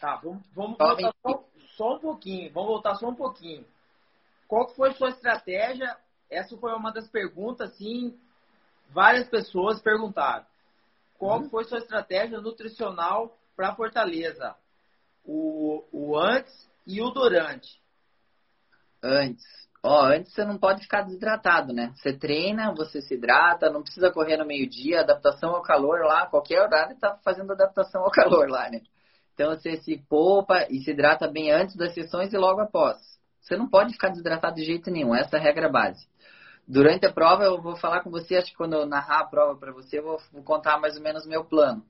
[0.00, 1.44] Tá, vamos, vamos, voltar, só
[1.84, 3.64] um pouquinho, vamos voltar só um pouquinho.
[4.48, 5.96] Qual foi a sua estratégia?
[6.30, 8.18] Essa foi uma das perguntas, sim,
[8.90, 10.44] várias pessoas perguntaram.
[11.18, 11.48] Qual uhum.
[11.48, 14.54] foi a sua estratégia nutricional para Fortaleza?
[15.24, 17.80] O, o antes e o durante.
[19.02, 19.44] Antes.
[19.82, 21.92] Ó, antes você não pode ficar desidratado, né?
[21.94, 26.60] Você treina, você se hidrata, não precisa correr no meio-dia, adaptação ao calor lá, qualquer
[26.60, 28.82] horário está fazendo adaptação ao calor lá, né?
[29.36, 32.96] Então você se poupa e se hidrata bem antes das sessões e logo após.
[33.42, 36.08] Você não pode ficar desidratado de jeito nenhum, essa é a regra base.
[36.66, 39.54] Durante a prova eu vou falar com você, acho que quando eu narrar a prova
[39.60, 41.84] para você, eu vou, contar mais ou menos o meu plano.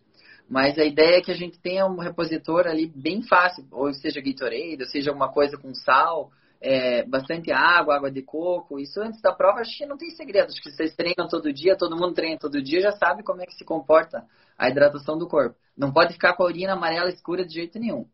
[0.50, 4.20] Mas a ideia é que a gente tenha um repositor ali bem fácil, ou seja
[4.20, 8.78] Gatorade, ou seja alguma coisa com sal, é, bastante água, água de coco.
[8.78, 10.50] Isso antes da prova, acho que não tem segredo.
[10.50, 13.46] Acho que vocês treinam todo dia, todo mundo treina todo dia, já sabe como é
[13.46, 14.24] que se comporta
[14.58, 15.56] a hidratação do corpo.
[15.76, 18.06] Não pode ficar com a urina amarela escura de jeito nenhum.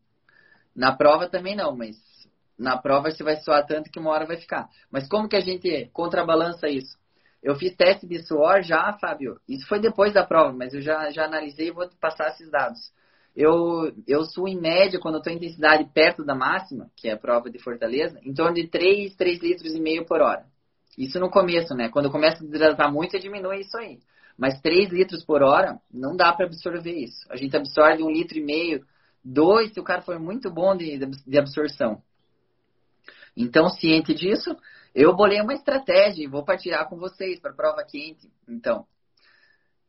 [0.75, 1.95] Na prova também não, mas
[2.57, 4.67] na prova você vai suar tanto que uma hora vai ficar.
[4.91, 6.97] Mas como que a gente contrabalança isso?
[7.41, 9.39] Eu fiz teste de suor já, Fábio.
[9.47, 12.79] Isso foi depois da prova, mas eu já, já analisei e vou passar esses dados.
[13.35, 17.13] Eu, eu suo em média, quando eu estou em intensidade perto da máxima, que é
[17.13, 20.45] a prova de fortaleza, em torno de 3, 3 litros e meio por hora.
[20.97, 21.89] Isso no começo, né?
[21.89, 23.99] Quando eu começo a hidratar muito, diminui isso aí.
[24.37, 27.25] Mas 3 litros por hora, não dá para absorver isso.
[27.29, 28.85] A gente absorve um litro e meio,
[29.23, 32.01] dois, se o cara for muito bom de, de absorção.
[33.35, 34.55] Então, ciente disso,
[34.93, 38.29] eu bolei uma estratégia e vou partilhar com vocês para prova quente.
[38.47, 38.85] Então,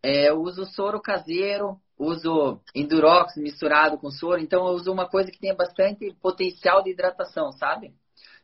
[0.04, 4.38] é, eu uso soro caseiro, uso Endurox misturado com soro.
[4.38, 7.94] Então, eu uso uma coisa que tem bastante potencial de hidratação, sabe?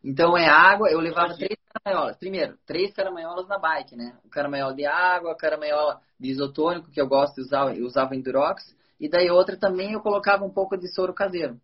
[0.02, 0.88] Então, é água.
[0.88, 2.16] Eu levava três caramanholas.
[2.16, 4.16] Primeiro, três caramanholas na bike, né?
[4.24, 8.74] O caramanhola de água, caramanhola de isotônico, que eu gosto de usar, eu usava Endurox.
[8.98, 11.60] E daí outra também eu colocava um pouco de soro caseiro,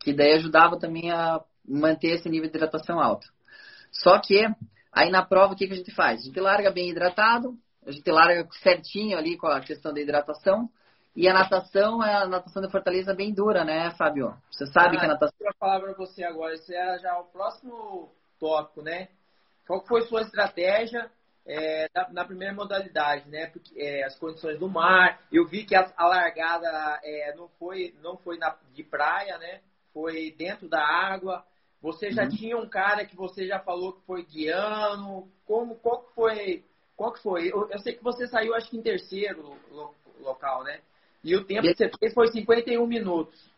[0.00, 3.28] que daí ajudava também a manter esse nível de hidratação alto.
[3.92, 4.44] Só que
[4.92, 6.20] aí na prova o que, que a gente faz?
[6.20, 7.56] A gente larga bem hidratado,
[7.86, 10.68] a gente larga certinho ali com a questão da hidratação.
[11.14, 14.34] E a natação é a natação de fortaleza bem dura, né, Fábio?
[14.50, 15.36] Você sabe ah, que a natação.
[15.40, 19.08] Eu vou falar para você agora, esse é já o próximo tópico, né?
[19.66, 21.10] Qual foi sua estratégia
[21.46, 23.46] é, na, na, primeira modalidade, né?
[23.46, 25.20] Porque, é, as condições do mar.
[25.32, 26.68] Eu vi que a, a largada
[27.02, 29.60] é, não foi, não foi na, de praia, né?
[29.94, 31.44] Foi dentro da água.
[31.80, 32.30] Você já uhum.
[32.30, 35.28] tinha um cara que você já falou que foi guiando.
[35.46, 36.64] Como, qual foi?
[36.96, 37.48] Qual que foi?
[37.48, 40.80] Eu, eu sei que você saiu, acho que em terceiro lo, local, né?
[41.22, 43.50] E o tempo que você fez foi 51 minutos.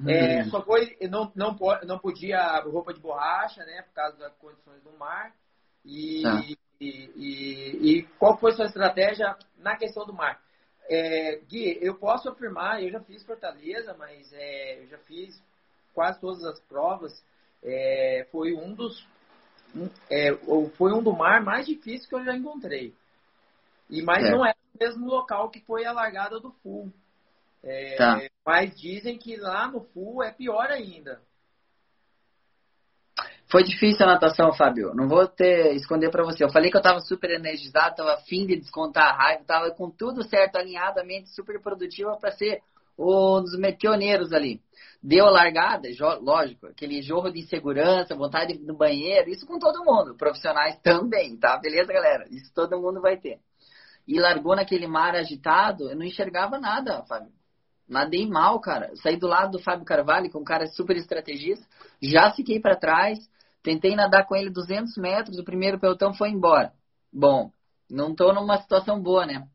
[0.00, 0.10] Uhum.
[0.10, 3.82] É, só foi, não, não, não podia roupa de borracha, né?
[3.82, 5.32] Por causa das condições do mar.
[5.84, 6.42] E, ah.
[6.44, 10.40] e, e, e, qual foi sua estratégia na questão do mar?
[10.88, 15.42] É, Gui, eu posso afirmar, eu já fiz Fortaleza, mas é, eu já fiz
[15.94, 17.12] quase todas as provas.
[17.62, 19.06] É, foi um dos
[20.10, 20.34] é,
[20.76, 22.94] foi um do mar mais difícil que eu já encontrei.
[23.88, 24.30] E mas é.
[24.30, 26.92] não é o mesmo local que foi a largada do full.
[27.62, 28.20] É, tá.
[28.44, 31.20] Mas dizem que lá no full é pior ainda.
[33.50, 34.94] Foi difícil a natação, Fábio.
[34.94, 36.42] Não vou ter esconder para você.
[36.42, 39.90] Eu falei que eu estava super energizado, estava afim de descontar a raiva, estava com
[39.90, 42.62] tudo certo, alinhadamente, super produtiva para ser
[42.98, 44.60] um dos pioneiros ali.
[45.02, 45.88] Deu a largada,
[46.20, 51.58] lógico, aquele jorro de insegurança, vontade no banheiro, isso com todo mundo, profissionais também, tá?
[51.58, 52.24] Beleza, galera?
[52.30, 53.40] Isso todo mundo vai ter.
[54.06, 57.32] E largou naquele mar agitado, eu não enxergava nada, Fábio.
[57.88, 58.94] Nadei mal, cara.
[58.96, 61.66] Saí do lado do Fábio Carvalho, que é um cara super estrategista,
[62.00, 63.18] já fiquei para trás,
[63.62, 66.72] Tentei nadar com ele 200 metros, o primeiro pelotão foi embora.
[67.12, 67.52] Bom,
[67.88, 69.46] não estou numa situação boa, né?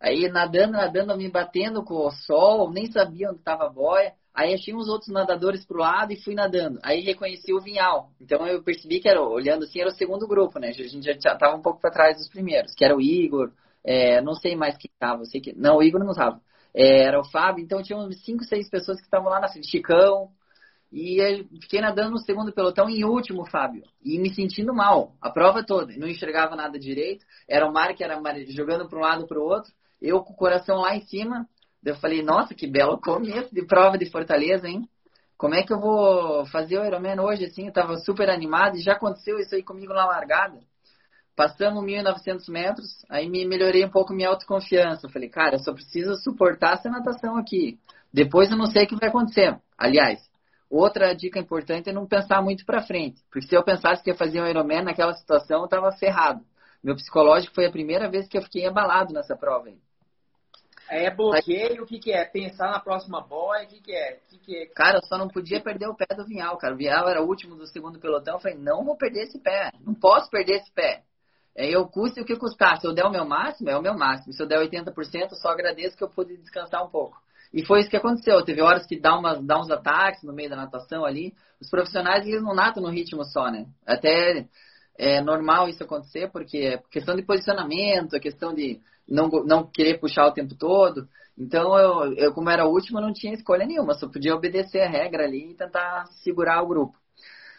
[0.00, 4.12] Aí nadando, nadando, me batendo com o sol, nem sabia onde estava a boia.
[4.38, 6.78] Aí achei uns outros nadadores pro lado e fui nadando.
[6.84, 8.12] Aí reconheci o Vinhal.
[8.20, 10.68] Então eu percebi que era, olhando assim, era o segundo grupo, né?
[10.68, 13.50] A gente já estava um pouco para trás dos primeiros, que era o Igor,
[13.82, 15.52] é, não sei mais quem estava, sei que.
[15.54, 16.40] Não, o Igor não estava.
[16.72, 19.68] É, era o Fábio, então tinha uns 5, 6 pessoas que estavam lá na frente.
[19.68, 20.30] Chicão,
[20.92, 23.82] e fiquei nadando no segundo pelotão em último, Fábio.
[24.04, 25.96] E me sentindo mal, a prova toda.
[25.96, 27.26] Não enxergava nada direito.
[27.48, 29.72] Era o mar que era jogando para um lado para o outro.
[30.00, 31.44] Eu com o coração lá em cima.
[31.84, 34.88] Eu falei, nossa, que belo começo de prova de Fortaleza, hein?
[35.36, 37.66] Como é que eu vou fazer o Ironman hoje, assim?
[37.66, 40.58] Eu tava super animado e já aconteceu isso aí comigo na largada.
[41.36, 45.06] Passamos 1.900 metros, aí me melhorei um pouco minha autoconfiança.
[45.06, 47.78] Eu falei, cara, eu só preciso suportar essa natação aqui.
[48.12, 49.56] Depois eu não sei o que vai acontecer.
[49.78, 50.28] Aliás,
[50.70, 54.16] Outra dica importante é não pensar muito para frente, porque se eu pensasse que ia
[54.16, 56.44] fazer um Ironman naquela situação, eu estava ferrado.
[56.82, 59.68] Meu psicológico foi a primeira vez que eu fiquei abalado nessa prova.
[59.68, 59.78] Aí.
[60.90, 62.24] É bloqueio, o que, que é?
[62.24, 64.18] Pensar na próxima boia, o que, que é?
[64.28, 64.66] que, que é?
[64.66, 66.74] Cara, eu só não podia perder o pé do Vinhal, cara.
[66.74, 68.34] O Vinhal era o último do segundo pelotão.
[68.36, 69.70] Eu falei, não vou perder esse pé.
[69.84, 71.02] Não posso perder esse pé.
[71.54, 72.80] É, eu custe o que custar.
[72.80, 74.32] Se eu der o meu máximo, é o meu máximo.
[74.32, 74.94] Se eu der 80%,
[75.30, 77.20] eu só agradeço que eu pude descansar um pouco.
[77.52, 78.42] E foi isso que aconteceu.
[78.44, 81.34] Teve horas que dá, umas, dá uns ataques no meio da natação ali.
[81.60, 83.66] Os profissionais, eles não nadam no ritmo só, né?
[83.86, 84.46] Até
[84.96, 89.98] é normal isso acontecer, porque é questão de posicionamento, é questão de não, não querer
[89.98, 91.08] puxar o tempo todo.
[91.36, 93.94] Então, eu, eu, como era o último, não tinha escolha nenhuma.
[93.94, 96.98] Só podia obedecer a regra ali e tentar segurar o grupo.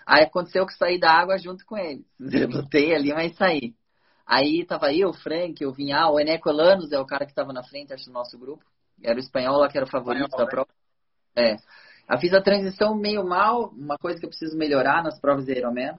[0.05, 2.05] Aí aconteceu que saí da água junto com eles.
[2.19, 3.73] Lutei ali, mas saí.
[4.25, 7.51] Aí tava eu, o Frank, o Vinhal, o Eneco Elanos é o cara que estava
[7.51, 8.63] na frente, acho, do nosso grupo.
[9.01, 10.51] Era o espanhol lá que era o favorito espanhol, da né?
[10.51, 10.69] prova.
[11.35, 11.55] É.
[12.11, 15.53] Eu fiz a transição meio mal, uma coisa que eu preciso melhorar nas provas de
[15.53, 15.97] Ironman.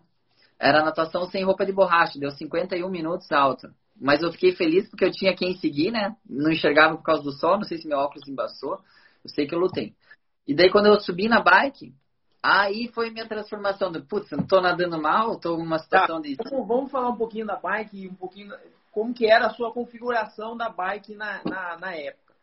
[0.58, 3.72] Era a natação sem roupa de borracha, deu 51 minutos alta.
[4.00, 6.16] Mas eu fiquei feliz porque eu tinha quem seguir, né?
[6.26, 8.80] Não enxergava por causa do sol, não sei se meu óculos embaçou.
[9.22, 9.94] Eu sei que eu lutei.
[10.48, 11.92] E daí quando eu subi na bike,
[12.42, 13.92] aí foi minha transformação.
[13.92, 16.22] Do, Putz, não tô nadando mal, tô numa situação tá.
[16.22, 16.32] de...
[16.32, 18.54] Então, vamos falar um pouquinho da bike, um pouquinho
[18.90, 22.34] como que era a sua configuração da bike na, na, na época.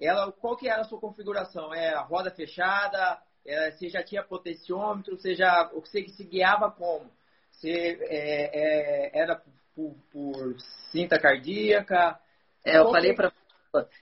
[0.00, 1.74] Ela, qual que era a sua configuração?
[1.74, 3.20] É a roda fechada?
[3.44, 5.16] É, você já tinha potenciômetro?
[5.16, 7.10] Você já, você se guiava como?
[7.50, 9.42] Você é, é, era
[9.74, 10.56] por, por,
[10.90, 12.18] cinta cardíaca?
[12.64, 13.32] É, eu falei para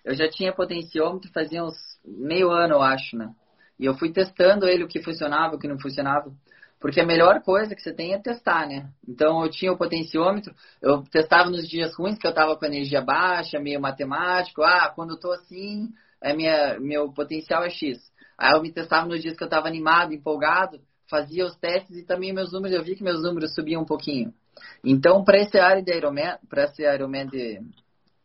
[0.02, 3.34] eu já tinha potenciômetro fazia uns meio ano, eu acho, né?
[3.78, 6.32] E eu fui testando ele o que funcionava, o que não funcionava.
[6.80, 8.88] Porque a melhor coisa que você tem é testar, né?
[9.06, 13.00] Então eu tinha o potenciômetro, eu testava nos dias ruins que eu tava com energia
[13.00, 14.62] baixa, meio matemático.
[14.62, 15.88] Ah, quando eu tô assim,
[16.22, 17.98] é minha, meu potencial é X.
[18.38, 22.04] Aí eu me testava nos dias que eu tava animado, empolgado, fazia os testes e
[22.04, 24.32] também meus números, eu vi que meus números subiam um pouquinho.
[24.84, 27.60] Então, para esse área de Ironman, para Ironman de,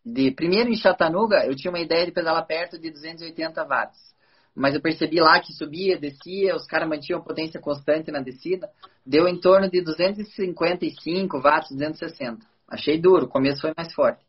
[0.04, 4.14] de primeiro em Chattanooga, eu tinha uma ideia de pedalar perto de 280 watts
[4.54, 8.70] mas eu percebi lá que subia, descia, os caras mantinham potência constante na descida,
[9.04, 12.46] deu em torno de 255 watts, 260.
[12.68, 14.24] Achei duro, o começo foi mais forte.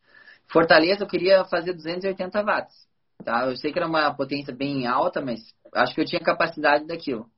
[0.47, 2.87] Fortaleza eu queria fazer 280 watts.
[3.23, 3.45] Tá?
[3.45, 5.41] Eu sei que era uma potência bem alta, mas
[5.73, 7.29] acho que eu tinha capacidade daquilo.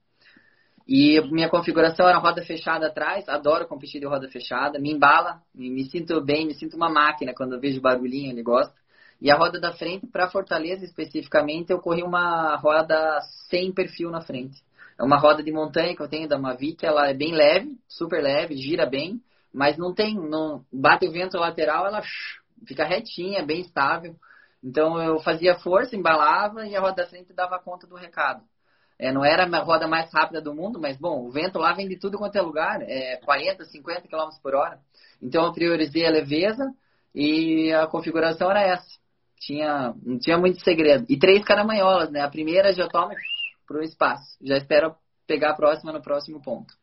[0.88, 5.84] E minha configuração era roda fechada atrás, adoro competir de roda fechada, me embala, me,
[5.90, 8.74] sinto bem, me sinto uma máquina quando eu vejo barulhinho, ele gosta.
[9.20, 13.20] E a roda da frente, para Fortaleza especificamente, eu corri uma roda
[13.50, 14.64] sem perfil na frente.
[14.98, 18.24] É uma roda de montanha que eu tenho da Mavic, ela é bem leve, super
[18.24, 19.22] leve, gira bem,
[19.54, 22.02] mas não tem, não bate o vento lateral, ela
[22.66, 24.16] fica retinha, bem estável.
[24.64, 28.42] Então eu fazia força, embalava e a roda da frente dava conta do recado.
[29.00, 31.88] É, não era a roda mais rápida do mundo, mas bom, o vento lá vem
[31.88, 34.80] de tudo quanto é lugar, é 40, 50 km por hora.
[35.22, 36.74] Então eu priorizei a leveza
[37.14, 38.98] e a configuração era essa.
[39.40, 41.06] Tinha, não tinha muito segredo.
[41.08, 42.22] E três caramanholas, né?
[42.22, 43.14] A primeira já toma
[43.68, 44.36] pro espaço.
[44.42, 44.96] Já espero
[45.28, 46.74] pegar a próxima no próximo ponto.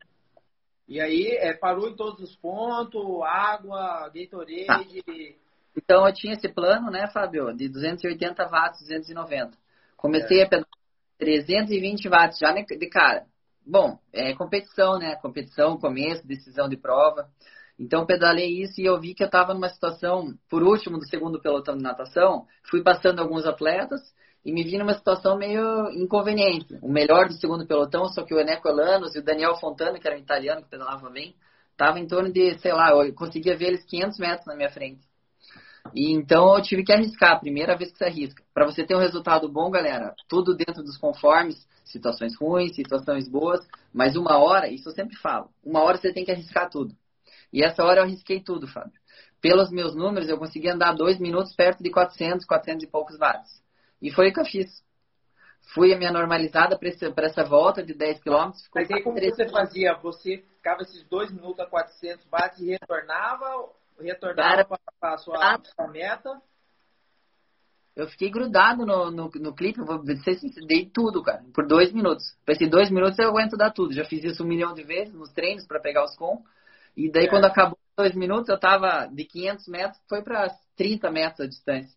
[0.87, 4.69] E aí, é, parou em todos os pontos, água, Gatorade.
[4.69, 5.45] Ah.
[5.77, 7.53] Então, eu tinha esse plano, né, Fábio?
[7.55, 9.57] De 280 watts, 290.
[9.97, 10.45] Comecei é.
[10.45, 10.74] a pedalar
[11.19, 13.27] 320 watts já de cara.
[13.67, 15.17] Bom, é competição, né?
[15.17, 17.29] Competição, começo, decisão de prova.
[17.79, 21.41] Então pedalei isso e eu vi que eu estava numa situação, por último do segundo
[21.41, 24.01] pelotão de natação, fui passando alguns atletas
[24.45, 26.79] e me vi numa situação meio inconveniente.
[26.83, 30.07] O melhor do segundo pelotão, só que o Eneco Elanos e o Daniel Fontana, que
[30.07, 31.35] era um italiano que pedalava bem,
[31.73, 35.03] estava em torno de, sei lá, eu conseguia ver eles 500 metros na minha frente.
[35.93, 38.43] E então eu tive que arriscar, a primeira vez que você arrisca.
[38.53, 43.61] Para você ter um resultado bom, galera, tudo dentro dos conformes, situações ruins, situações boas,
[43.93, 46.95] mas uma hora, isso eu sempre falo, uma hora você tem que arriscar tudo.
[47.53, 48.99] E essa hora eu arrisquei tudo, Fábio.
[49.41, 53.63] Pelos meus números, eu consegui andar dois minutos perto de 400, 400 e poucos watts.
[54.01, 54.83] E foi o que eu fiz.
[55.73, 58.51] Fui a minha normalizada para essa volta de 10 km.
[58.75, 59.95] Mas aí como você fazia?
[60.03, 63.69] Você ficava esses dois minutos a 400 watts e retornava?
[64.01, 66.41] Retornava para a sua, sua meta?
[67.97, 72.25] Eu fiquei grudado no, no, no clipe, vou dizer dei tudo, cara, por dois minutos.
[72.49, 73.95] Esses dois minutos eu aguento dar tudo.
[73.95, 76.43] Já fiz isso um milhão de vezes nos treinos para pegar os com.
[76.97, 77.29] E daí, é.
[77.29, 81.97] quando acabou dois minutos, eu tava de 500 metros, foi para 30 metros a distância.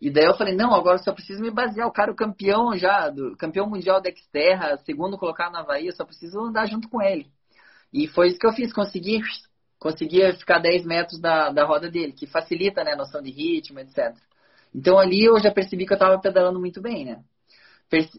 [0.00, 1.86] E daí eu falei, não, agora eu só preciso me basear.
[1.86, 5.92] O cara, o campeão já, do campeão mundial da Xterra, segundo colocado na Havaí, eu
[5.92, 7.26] só preciso andar junto com ele.
[7.92, 9.20] E foi isso que eu fiz, consegui,
[9.78, 13.78] consegui ficar 10 metros da, da roda dele, que facilita né, a noção de ritmo,
[13.78, 14.14] etc.
[14.74, 17.22] Então ali eu já percebi que eu estava pedalando muito bem, né?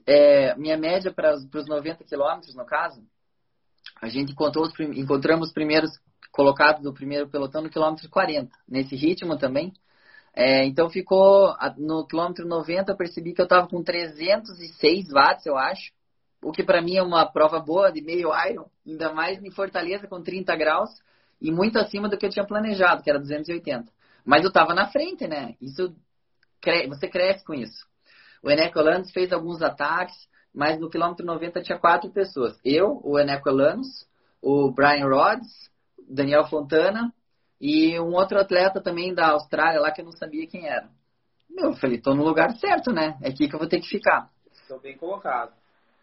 [0.08, 3.04] É, minha média para os 90 quilômetros, no caso,
[4.02, 5.92] a gente os, encontramos os primeiros
[6.32, 9.72] colocados do primeiro pelotão no quilômetro 40, nesse ritmo também.
[10.34, 15.58] É, então ficou no quilômetro 90 eu percebi que eu estava com 306 watts, eu
[15.58, 15.92] acho.
[16.42, 20.08] O que para mim é uma prova boa de meio iron, ainda mais em Fortaleza
[20.08, 20.90] com 30 graus
[21.42, 23.92] e muito acima do que eu tinha planejado, que era 280.
[24.26, 25.56] Mas eu estava na frente, né?
[25.62, 25.96] Isso
[26.88, 27.88] você cresce com isso.
[28.44, 30.16] O Eneco Landes fez alguns ataques,
[30.54, 32.60] mas no quilômetro 90 tinha quatro pessoas.
[32.64, 34.08] Eu, o Eneco Elanos,
[34.42, 35.70] o Brian Rhodes,
[36.10, 37.14] Daniel Fontana
[37.60, 40.90] e um outro atleta também da Austrália lá que eu não sabia quem era.
[41.58, 43.18] Eu falei, tô no lugar certo, né?
[43.22, 44.30] É aqui que eu vou ter que ficar.
[44.52, 45.54] Estou bem colocado.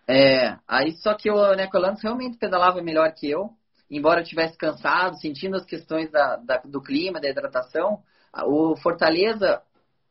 [0.08, 3.50] É, aí só que o Eneco Elanos realmente pedalava melhor que eu,
[3.90, 8.02] embora eu tivesse cansado, sentindo as questões da, da, do clima, da hidratação.
[8.44, 9.62] O Fortaleza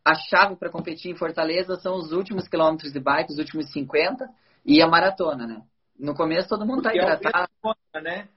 [0.05, 4.29] a chave para competir em Fortaleza são os últimos quilômetros de bike, os últimos 50.
[4.63, 5.63] e a maratona, né?
[5.97, 7.49] No começo todo mundo tá Porque tá hidratado.
[7.93, 8.29] É né?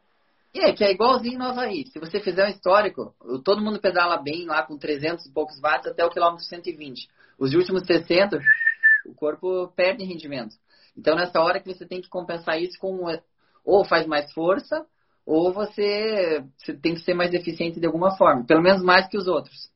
[0.54, 1.86] É, que é igualzinho no Havaí.
[1.88, 3.14] Se você fizer um histórico,
[3.44, 7.06] todo mundo pedala bem lá com 300 e poucos watts até o quilômetro 120.
[7.38, 8.40] Os últimos 60,
[9.04, 10.56] o corpo perde rendimento.
[10.96, 13.04] Então, nessa hora que você tem que compensar isso com
[13.64, 14.86] ou faz mais força,
[15.28, 19.18] ou você, você tem que ser mais eficiente de alguma forma, pelo menos mais que
[19.18, 19.70] os outros.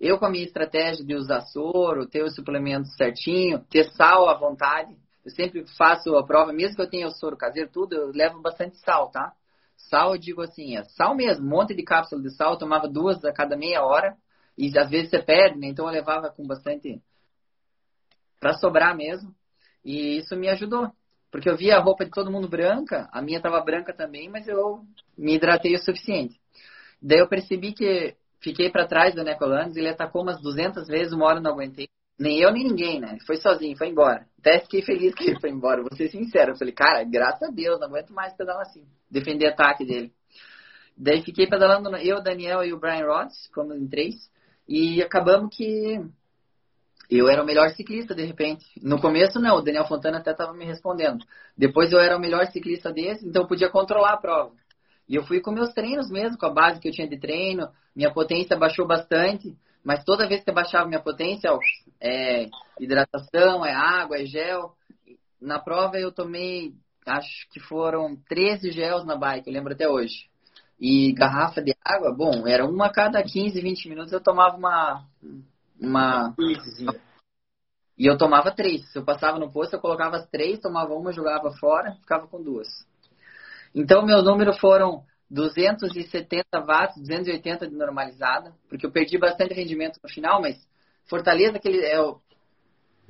[0.00, 4.34] Eu, com a minha estratégia de usar soro, ter os suplementos certinho, ter sal à
[4.34, 8.10] vontade, eu sempre faço a prova, mesmo que eu tenha o soro caseiro, tudo, eu
[8.12, 9.32] levo bastante sal, tá?
[9.76, 12.88] Sal, eu digo assim, é sal mesmo, um monte de cápsula de sal, eu tomava
[12.88, 14.16] duas a cada meia hora,
[14.58, 15.68] e às vezes você perde, né?
[15.68, 17.00] Então eu levava com bastante.
[18.40, 19.32] para sobrar mesmo.
[19.84, 20.90] E isso me ajudou.
[21.30, 24.46] Porque eu via a roupa de todo mundo branca, a minha estava branca também, mas
[24.46, 24.80] eu
[25.16, 26.38] me hidratei o suficiente.
[27.02, 31.26] Daí eu percebi que fiquei para trás do Necolandes, ele atacou umas 200 vezes, uma
[31.26, 31.88] hora não aguentei.
[32.18, 33.18] Nem eu, nem ninguém, né?
[33.26, 34.26] Foi sozinho, foi embora.
[34.38, 36.52] Até fiquei feliz que ele foi embora, vou ser sincero.
[36.52, 38.86] Eu falei, cara, graças a Deus, não aguento mais pedalar assim.
[39.10, 40.12] Defender ataque dele.
[40.96, 44.14] Daí fiquei pedalando, eu, Daniel e o Brian Rods, como em três.
[44.66, 46.00] E acabamos que
[47.10, 48.64] eu era o melhor ciclista, de repente.
[48.82, 51.24] No começo, não, o Daniel Fontana até estava me respondendo.
[51.56, 54.52] Depois eu era o melhor ciclista desse, então eu podia controlar a prova.
[55.08, 57.68] E eu fui com meus treinos mesmo, com a base que eu tinha de treino.
[57.94, 59.56] Minha potência baixou bastante.
[59.84, 61.60] Mas toda vez que eu baixava minha potência, ó,
[62.00, 62.48] é
[62.80, 64.74] hidratação, é água, é gel.
[65.40, 66.74] Na prova eu tomei,
[67.06, 70.28] acho que foram 13 gels na bike, eu lembro até hoje.
[70.80, 75.04] E garrafa de água, bom, era uma a cada 15, 20 minutos eu tomava uma.
[75.80, 76.34] Uma
[77.98, 78.90] e eu tomava três.
[78.92, 82.42] Se eu passava no posto, eu colocava as três, tomava uma, jogava fora, ficava com
[82.42, 82.68] duas.
[83.74, 90.10] Então, meu número foram 270 watts, 280 de normalizada, porque eu perdi bastante rendimento no
[90.10, 90.56] final, mas
[91.08, 91.96] Fortaleza, aquele, é,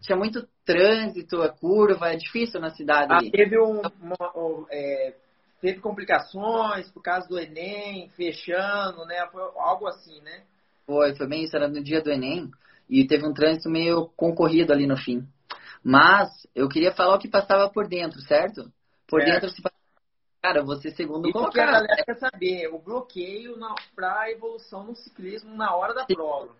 [0.02, 3.12] tinha muito trânsito, a curva, é difícil na cidade.
[3.12, 5.14] Ah, teve, um, uma, um, é,
[5.60, 9.26] teve complicações por causa do Enem, fechando, né?
[9.32, 10.44] Foi algo assim, né?
[10.86, 12.50] Foi, foi bem isso, era no dia do Enem,
[12.88, 15.26] e teve um trânsito meio concorrido ali no fim.
[15.82, 18.70] Mas eu queria falar o que passava por dentro, certo?
[19.08, 19.60] Por dentro se
[20.46, 23.56] Cara, você segundo Isso que a galera quer saber, o bloqueio
[23.96, 26.54] para a evolução no ciclismo na hora da prova.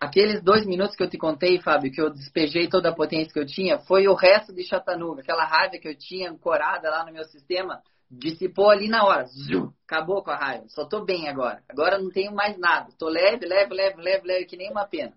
[0.00, 3.38] Aqueles dois minutos que eu te contei, Fábio, que eu despejei toda a potência que
[3.38, 5.20] eu tinha, foi o resto de Chattanooga.
[5.20, 9.26] Aquela raiva que eu tinha ancorada lá no meu sistema, dissipou ali na hora.
[9.26, 10.64] Zuu, acabou com a raiva.
[10.68, 11.62] Só tô bem agora.
[11.68, 12.90] Agora não tenho mais nada.
[12.98, 15.12] Tô leve, leve, leve, leve, leve, que nem uma pena.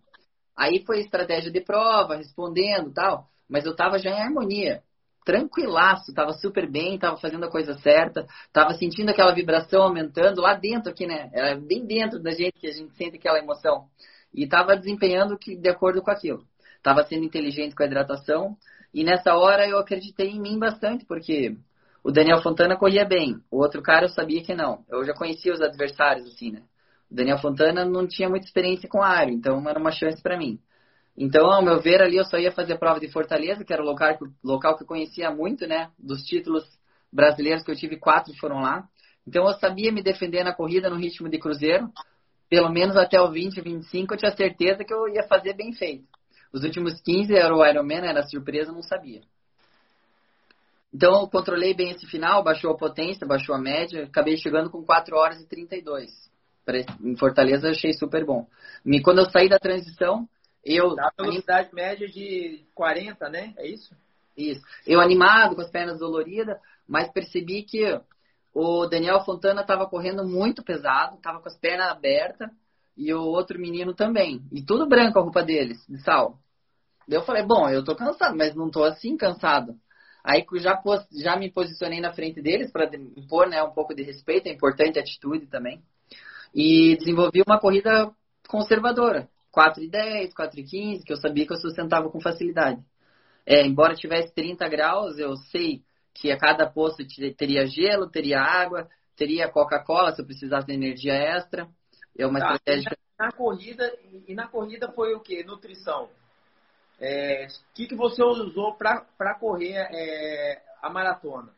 [0.55, 3.27] Aí foi estratégia de prova, respondendo tal.
[3.49, 4.83] Mas eu tava já em harmonia
[5.23, 10.55] tranquilaço, tava super bem, tava fazendo a coisa certa, tava sentindo aquela vibração aumentando lá
[10.55, 11.29] dentro aqui, né?
[11.33, 13.85] Era bem dentro da gente que a gente sente aquela emoção.
[14.33, 16.43] E tava desempenhando que, de acordo com aquilo.
[16.81, 18.57] Tava sendo inteligente com a hidratação.
[18.93, 21.55] E nessa hora eu acreditei em mim bastante, porque
[22.03, 23.35] o Daniel Fontana corria bem.
[23.51, 24.83] O outro cara eu sabia que não.
[24.89, 26.63] Eu já conhecia os adversários, assim, né?
[27.09, 30.59] O Daniel Fontana não tinha muita experiência com aéreo, então era uma chance para mim.
[31.15, 33.81] Então, ao meu ver, ali eu só ia fazer a prova de Fortaleza, que era
[33.81, 35.91] o local, local que eu conhecia muito, né?
[35.99, 36.63] Dos títulos
[37.11, 38.87] brasileiros que eu tive, quatro foram lá.
[39.27, 41.89] Então, eu sabia me defender na corrida no ritmo de cruzeiro.
[42.49, 46.05] Pelo menos até o 20, 25, eu tinha certeza que eu ia fazer bem feito.
[46.51, 49.21] Os últimos 15 era o Ironman, era surpresa, não sabia.
[50.93, 54.83] Então, eu controlei bem esse final, baixou a potência, baixou a média, acabei chegando com
[54.83, 56.11] 4 horas e 32.
[57.01, 58.47] Em Fortaleza, eu achei super bom.
[58.85, 60.27] E quando eu saí da transição,
[60.63, 63.53] eu, Dá velocidade média de 40, né?
[63.57, 63.95] É isso?
[64.37, 64.61] Isso.
[64.85, 67.99] Eu animado, com as pernas doloridas, mas percebi que
[68.53, 72.49] o Daniel Fontana estava correndo muito pesado, estava com as pernas abertas,
[72.95, 74.41] e o outro menino também.
[74.51, 76.37] E tudo branco a roupa deles, de sal.
[77.09, 79.75] Eu falei, bom, eu tô cansado, mas não tô assim cansado.
[80.23, 84.47] Aí já, já me posicionei na frente deles para impor né, um pouco de respeito,
[84.47, 85.81] é importante a atitude também.
[86.53, 88.11] E desenvolvi uma corrida
[88.47, 89.29] conservadora.
[89.51, 92.81] 4 e 10, 4 e 15, que eu sabia que eu sustentava com facilidade.
[93.45, 97.03] É, embora tivesse 30 graus, eu sei que a cada posto
[97.35, 101.67] teria gelo, teria água, teria Coca-Cola se eu precisasse de energia extra.
[102.17, 102.97] É uma tá, estratégia.
[103.17, 103.93] Na, corrida,
[104.27, 105.43] e na corrida foi o que?
[105.43, 106.09] Nutrição.
[107.01, 111.51] O é, que, que você usou para correr é, a maratona?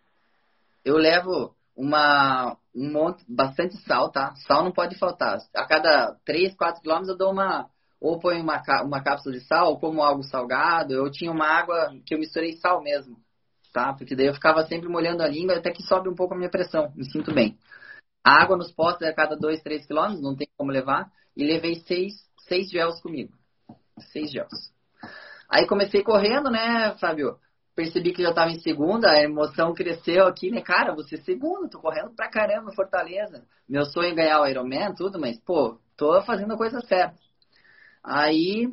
[0.85, 4.33] Eu levo uma um monte, bastante sal, tá?
[4.47, 5.39] Sal não pode faltar.
[5.53, 7.69] A cada 3, 4 quilômetros eu dou uma
[7.99, 10.93] ou põe uma, uma cápsula de sal, ou como algo salgado.
[10.93, 13.17] Eu tinha uma água que eu misturei sal mesmo,
[13.73, 13.93] tá?
[13.93, 16.49] Porque daí eu ficava sempre molhando a língua até que sobe um pouco a minha
[16.49, 17.57] pressão, me sinto bem.
[18.23, 21.11] A água nos postos é a cada 2, 3 quilômetros, não tem como levar.
[21.35, 22.13] E levei seis,
[22.47, 23.33] seis gels comigo.
[24.11, 24.72] Seis gels.
[25.53, 27.37] Aí comecei correndo, né, Fábio?
[27.75, 30.61] percebi que já estava em segunda, a emoção cresceu aqui, né?
[30.61, 33.43] Cara, você é segundo, tô correndo pra caramba, Fortaleza.
[33.67, 37.15] Meu sonho é ganhar o Ironman, tudo, mas, pô, tô fazendo a coisa certa.
[38.03, 38.67] Aí,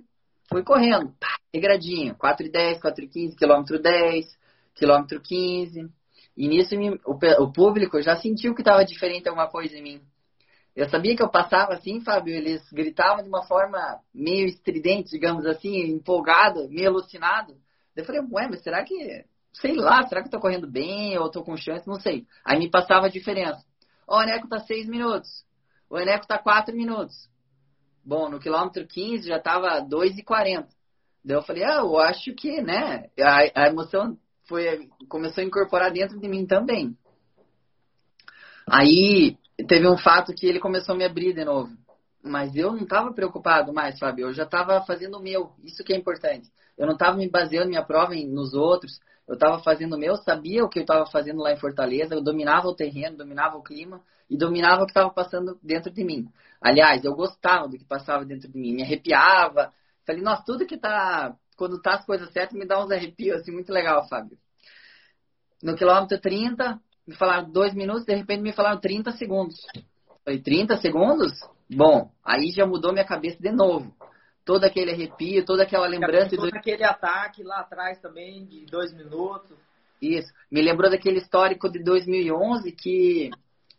[0.48, 4.26] fui correndo, pá, regradinho, 4,10, 4,15, quilômetro 10,
[4.74, 5.88] quilômetro 15.
[6.36, 6.74] E nisso
[7.04, 10.02] o, público já sentiu que estava diferente alguma coisa em mim.
[10.74, 15.44] Eu sabia que eu passava assim, Fábio, eles gritavam de uma forma meio estridente, digamos
[15.44, 17.56] assim, empolgado, meio alucinado.
[17.96, 21.30] Eu falei, ué, mas será que, sei lá, será que eu tô correndo bem ou
[21.30, 21.86] tô com chance?
[21.86, 22.26] Não sei.
[22.44, 23.64] Aí me passava a diferença.
[24.06, 25.44] Ó, o Eneco tá 6 minutos.
[25.88, 27.28] O Eneco tá 4 minutos.
[28.04, 30.68] Bom, no quilômetro 15 já tava 2,40.
[31.22, 34.16] Daí eu falei, ah, eu acho que, né, a, a emoção
[34.48, 36.96] foi, começou a incorporar dentro de mim também.
[38.66, 39.36] Aí
[39.66, 41.70] teve um fato que ele começou a me abrir de novo.
[42.22, 44.28] Mas eu não estava preocupado mais, Fábio.
[44.28, 45.52] Eu já estava fazendo o meu.
[45.62, 46.50] Isso que é importante.
[46.76, 49.00] Eu não estava me baseando minha prova em, nos outros.
[49.26, 52.14] Eu estava fazendo o meu, sabia o que eu estava fazendo lá em Fortaleza.
[52.14, 56.04] Eu dominava o terreno, dominava o clima e dominava o que estava passando dentro de
[56.04, 56.28] mim.
[56.60, 58.74] Aliás, eu gostava do que passava dentro de mim.
[58.74, 59.72] Me arrepiava.
[60.04, 61.34] Falei, nossa, tudo que tá.
[61.56, 64.36] Quando tá as coisas certas, me dá uns arrepios, assim, muito legal, Fábio.
[65.62, 66.80] No quilômetro 30,
[67.10, 69.56] me falaram dois minutos, de repente me falaram 30 segundos.
[70.24, 71.32] Falei, 30 segundos?
[71.68, 73.92] Bom, aí já mudou minha cabeça de novo.
[74.44, 76.36] Todo aquele arrepio, toda aquela lembrança.
[76.36, 79.58] Todo aquele ataque lá atrás também, de dois minutos.
[80.00, 80.32] Isso.
[80.48, 83.30] Me lembrou daquele histórico de 2011 que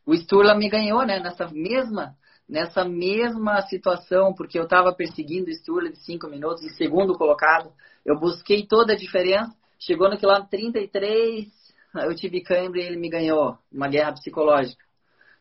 [0.05, 1.21] o Sturla me ganhou, né?
[1.21, 2.13] Nessa mesma,
[2.49, 7.71] nessa mesma situação, porque eu estava perseguindo o Sturla de cinco minutos, em segundo colocado.
[8.05, 9.55] Eu busquei toda a diferença.
[9.79, 11.60] Chegou no quilômetro 33,
[11.95, 13.57] eu tive câimbra e ele me ganhou.
[13.71, 14.83] Uma guerra psicológica.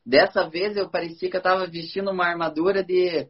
[0.05, 3.29] Dessa vez eu parecia que eu estava vestindo uma armadura de,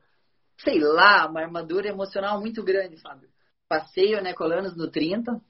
[0.59, 3.29] sei lá, uma armadura emocional muito grande, Fábio.
[3.69, 5.41] Passei o Necolanos no 30,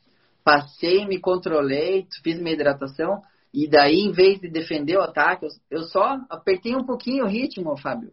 [0.45, 5.83] passei, me controlei, fiz minha hidratação, e daí, em vez de defender o ataque, eu
[5.83, 8.13] só apertei um pouquinho o ritmo, Fábio,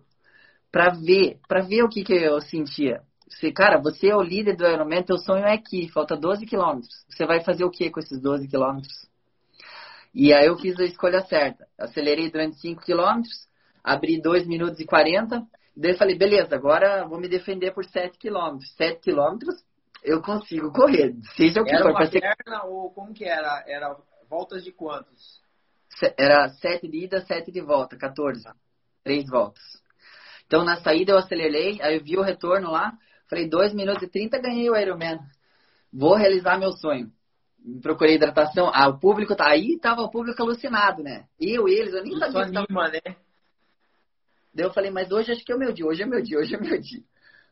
[0.72, 3.02] para ver, para ver o que, que eu sentia.
[3.30, 7.06] Você, cara, você é o líder do Ironman, teu sonho é aqui, falta 12 quilômetros.
[7.10, 9.08] Você vai fazer o que com esses 12 quilômetros?
[10.20, 11.68] E aí eu fiz a escolha certa.
[11.78, 13.22] Acelerei durante 5 km,
[13.84, 15.46] abri 2 minutos e 40.
[15.76, 18.58] Daí eu falei, beleza, agora vou me defender por 7 km.
[18.76, 19.38] 7 km
[20.04, 21.92] eu consigo correr, seja o que era for.
[21.92, 23.64] Uma perna, ou como que era?
[23.68, 23.96] Era
[24.28, 25.40] voltas de quantos?
[26.18, 28.42] Era 7 de ida, 7 de volta, 14.
[29.04, 29.64] 3 voltas.
[30.48, 32.92] Então na saída eu acelerei, aí eu vi o retorno lá,
[33.30, 35.20] falei 2 minutos e 30, ganhei o Ironman.
[35.94, 37.12] Vou realizar meu sonho
[37.82, 38.72] procurei hidratação.
[38.74, 41.26] Ah, o público tá aí, tava o público alucinado, né?
[41.40, 42.42] Eu, eles, eu nem Isso sabia.
[42.42, 42.92] Anima, tava...
[42.92, 43.16] né?
[44.54, 46.40] Daí eu falei, mas hoje acho que é o meu dia, hoje é meu dia,
[46.40, 47.02] hoje é meu dia.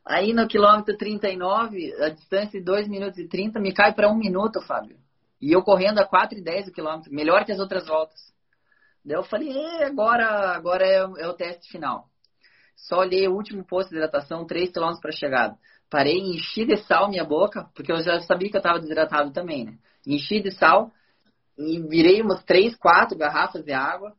[0.06, 4.16] Aí no quilômetro 39, a distância de 2 minutos e 30 me cai para 1
[4.16, 4.98] minuto, Fábio.
[5.42, 8.20] E eu correndo a 4 e 10 o quilômetro, melhor que as outras voltas.
[9.04, 9.52] Daí eu falei,
[9.84, 12.08] agora, agora é, é o teste final.
[12.76, 15.58] Só olhei o último posto de hidratação, 3 quilômetros para chegada.
[15.90, 19.66] Parei, enchi de sal minha boca, porque eu já sabia que eu estava desidratado também,
[19.66, 19.78] né?
[20.06, 20.92] enchi de sal
[21.58, 24.14] e virei umas três, quatro garrafas de água,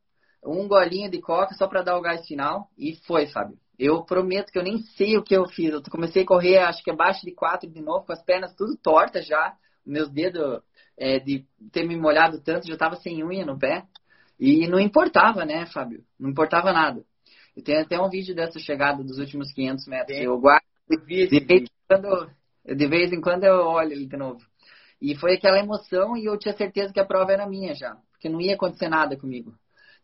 [0.45, 3.59] um golinho de coca só para dar o gás final e foi, Fábio.
[3.79, 5.71] Eu prometo que eu nem sei o que eu fiz.
[5.71, 8.77] Eu comecei a correr, acho que abaixo de quatro de novo, com as pernas tudo
[8.77, 9.55] tortas já.
[9.85, 10.63] Meus dedos,
[10.97, 13.85] é, de ter me molhado tanto, já estava sem unha no pé.
[14.41, 16.05] E não importava, né, Fábio?
[16.19, 17.05] Não importava nada.
[17.55, 20.19] Eu tenho até um vídeo dessa chegada dos últimos 500 metros.
[20.19, 20.65] Eu guardo.
[20.89, 22.31] De vez, em quando,
[22.65, 24.41] de vez em quando eu olho ele de novo.
[25.01, 28.29] E foi aquela emoção e eu tinha certeza que a prova era minha já, porque
[28.29, 29.55] não ia acontecer nada comigo.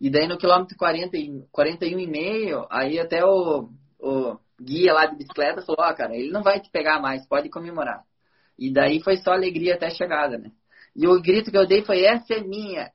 [0.01, 1.16] E daí no quilômetro 40,
[1.51, 3.70] 41 e meio, aí até o,
[4.01, 7.26] o guia lá de bicicleta falou, ó, oh, cara, ele não vai te pegar mais,
[7.26, 8.03] pode comemorar.
[8.59, 10.51] E daí foi só alegria até a chegada, né?
[10.95, 12.91] E o grito que eu dei foi, essa é minha.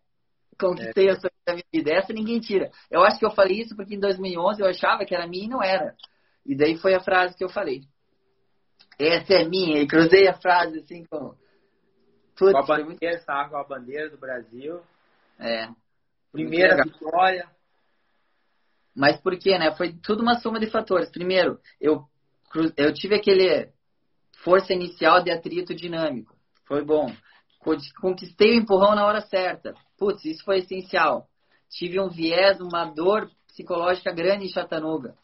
[0.59, 1.11] Conquistei é.
[1.11, 1.31] a sua
[1.73, 1.91] vida.
[1.91, 2.71] Essa ninguém tira.
[2.91, 5.49] Eu acho que eu falei isso porque em 2011 eu achava que era minha e
[5.49, 5.95] não era.
[6.47, 7.81] E daí foi a frase que eu falei.
[8.97, 9.81] Essa é minha.
[9.81, 11.35] E cruzei a frase assim com
[12.37, 14.81] Putz, com a bandeira, estava com a bandeira do Brasil.
[15.37, 15.67] É.
[16.31, 17.49] Primeira vitória.
[18.95, 19.75] Mas por quê, né?
[19.75, 21.11] Foi tudo uma soma de fatores.
[21.11, 22.05] Primeiro, eu,
[22.77, 23.69] eu tive aquele
[24.43, 26.35] força inicial de atrito dinâmico.
[26.65, 27.11] Foi bom.
[27.99, 29.73] Conquistei o empurrão na hora certa.
[29.97, 31.27] Putz, isso foi essencial.
[31.69, 35.15] Tive um viés, uma dor psicológica grande em Chattanooga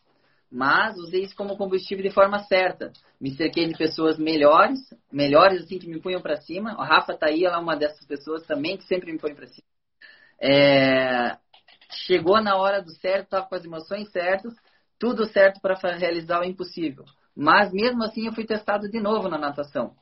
[0.54, 2.94] mas usei isso como combustível de forma certa.
[3.20, 4.80] Me cerquei de pessoas melhores,
[5.12, 6.74] melhores assim que me punham para cima.
[6.74, 9.48] A Rafa tá aí, ela é uma dessas pessoas também que sempre me põe para
[9.48, 9.66] cima.
[10.40, 11.38] É...
[12.06, 14.54] Chegou na hora do certo, estava com as emoções certas,
[15.00, 17.04] tudo certo para realizar o impossível.
[17.36, 19.96] Mas mesmo assim eu fui testado de novo na natação.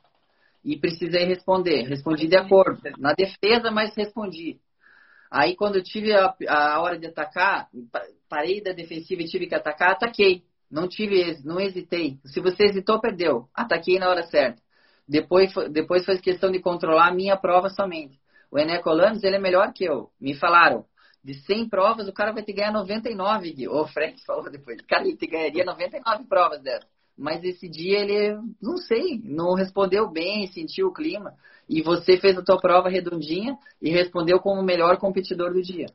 [0.62, 1.88] e precisei responder.
[1.88, 2.78] Respondi de acordo.
[2.98, 4.60] Na defesa, mas respondi.
[5.30, 7.68] Aí, quando eu tive a, a hora de atacar,
[8.32, 10.42] parei da defensiva e tive que atacar, ataquei.
[10.70, 12.16] Não tive, não hesitei.
[12.24, 13.46] Se você hesitou, perdeu.
[13.54, 14.58] Ataquei na hora certa.
[15.06, 18.18] Depois, depois foi questão de controlar a minha prova somente.
[18.50, 20.08] O Eneco Lames, ele é melhor que eu.
[20.18, 20.86] Me falaram,
[21.22, 23.68] de 100 provas, o cara vai que ganhar 99, Gui.
[23.68, 24.80] O Frank falou depois.
[24.88, 26.88] Cara, ele te ganharia 99 provas dessas.
[27.18, 31.34] Mas esse dia ele, não sei, não respondeu bem, sentiu o clima.
[31.68, 35.88] E você fez a tua prova redondinha e respondeu como o melhor competidor do dia.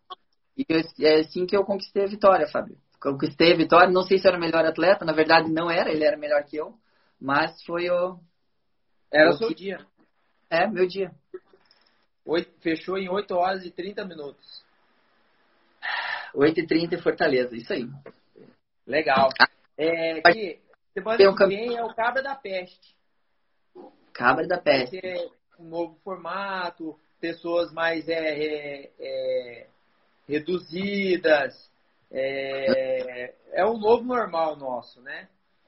[0.57, 0.65] E
[1.05, 2.77] é assim que eu conquistei a vitória, Fábio.
[2.99, 6.03] Conquistei a vitória, não sei se era o melhor atleta, na verdade não era, ele
[6.03, 6.73] era melhor que eu.
[7.21, 8.19] Mas foi o.
[9.11, 9.85] Era o seu dia.
[10.49, 11.11] É, meu dia.
[12.25, 14.65] Oito, fechou em 8 horas e 30 minutos.
[16.35, 17.87] 8h30 em Fortaleza, isso aí.
[18.85, 19.29] Legal.
[19.77, 20.59] É, aqui,
[20.93, 22.95] semana que um vem é o Cabra da Peste.
[24.13, 24.99] Cabra da Peste.
[25.59, 29.67] um novo formato, pessoas mais é, é, é
[30.27, 31.53] reduzidas.
[32.11, 35.27] É, é um novo normal nosso, né?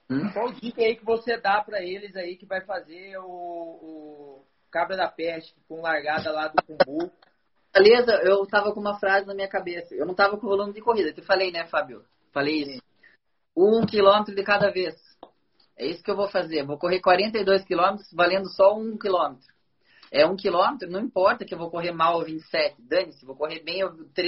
[0.10, 0.32] Hum?
[0.34, 4.98] Qual dica aí que você dá para eles aí que vai fazer o, o Cabra
[4.98, 7.12] da Peste com largada lá do Cumbu?
[7.74, 9.94] Beleza, eu tava com uma frase na minha cabeça.
[9.94, 11.14] Eu não tava com volume de corrida.
[11.16, 12.04] Eu falei, né, Fábio?
[12.32, 12.84] Falei isso.
[13.56, 14.96] Um quilômetro de cada vez.
[15.78, 16.66] É isso que eu vou fazer.
[16.66, 19.48] Vou correr 42 quilômetros valendo só um quilômetro.
[20.12, 22.76] É um quilômetro, não importa que eu vou correr mal 27.
[22.80, 23.84] Dane-se, vou correr bem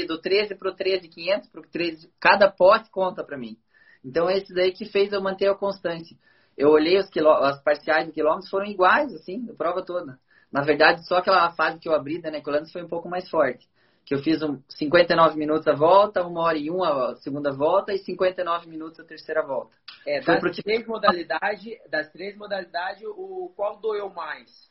[0.07, 2.09] do 13 pro 13,500 pro 13.
[2.19, 3.57] Cada pote conta para mim.
[4.03, 6.15] Então, é esse daí que fez eu manter a constância.
[6.57, 7.09] Eu olhei os
[7.41, 10.19] as parciais de quilômetros, foram iguais, assim, a prova toda.
[10.51, 13.67] Na verdade, só aquela fase que eu abri da Necolandes foi um pouco mais forte.
[14.05, 17.93] Que eu fiz um 59 minutos a volta, uma hora e um a segunda volta
[17.93, 19.75] e 59 minutos a terceira volta.
[20.05, 24.70] É, das, três modalidades, das três modalidades, o qual doeu mais?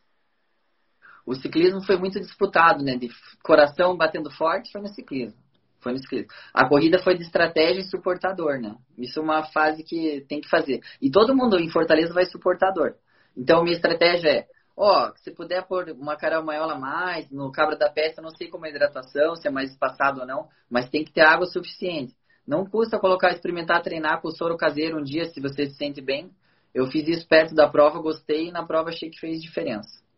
[1.30, 2.96] O ciclismo foi muito disputado, né?
[2.96, 3.08] De
[3.40, 5.38] coração batendo forte foi no ciclismo.
[5.78, 6.28] Foi no ciclismo.
[6.52, 8.74] A corrida foi de estratégia e suportador, né?
[8.98, 10.80] Isso é uma fase que tem que fazer.
[11.00, 12.96] E todo mundo em Fortaleza vai suportador.
[13.36, 17.88] Então, minha estratégia é Ó, se puder pôr uma caramanhola a mais, no cabra da
[17.88, 21.04] peça, não sei como é a hidratação, se é mais espaçado ou não, mas tem
[21.04, 22.12] que ter água suficiente.
[22.44, 26.30] Não custa colocar, experimentar treinar com soro caseiro um dia, se você se sente bem.
[26.74, 30.09] Eu fiz isso perto da prova, gostei e na prova achei que fez diferença.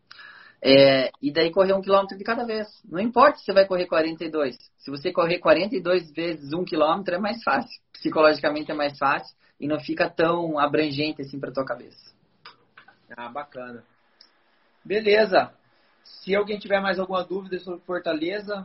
[0.64, 2.68] É, e daí correr um quilômetro de cada vez.
[2.84, 4.56] Não importa se você vai correr 42.
[4.78, 7.82] Se você correr 42 vezes um quilômetro é mais fácil.
[7.92, 12.12] Psicologicamente é mais fácil e não fica tão abrangente assim para tua cabeça.
[13.16, 13.84] Ah, bacana.
[14.84, 15.52] Beleza.
[16.04, 18.64] Se alguém tiver mais alguma dúvida sobre Fortaleza,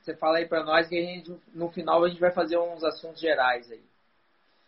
[0.00, 2.82] você fala aí para nós que a gente, no final a gente vai fazer uns
[2.82, 3.82] assuntos gerais aí.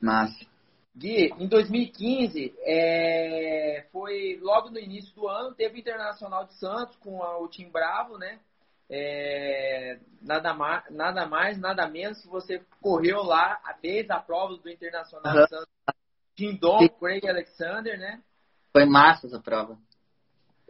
[0.00, 0.53] Massa.
[0.96, 6.94] Gui, em 2015, é, foi logo no início do ano, teve o Internacional de Santos
[6.96, 8.38] com a, o Tim Bravo, né?
[8.88, 14.70] É, nada, mais, nada mais, nada menos que você correu lá, desde a prova do
[14.70, 15.42] Internacional uhum.
[15.42, 15.68] de Santos,
[16.36, 18.22] Tim Dom, Craig Alexander, né?
[18.72, 19.76] Foi massa essa prova.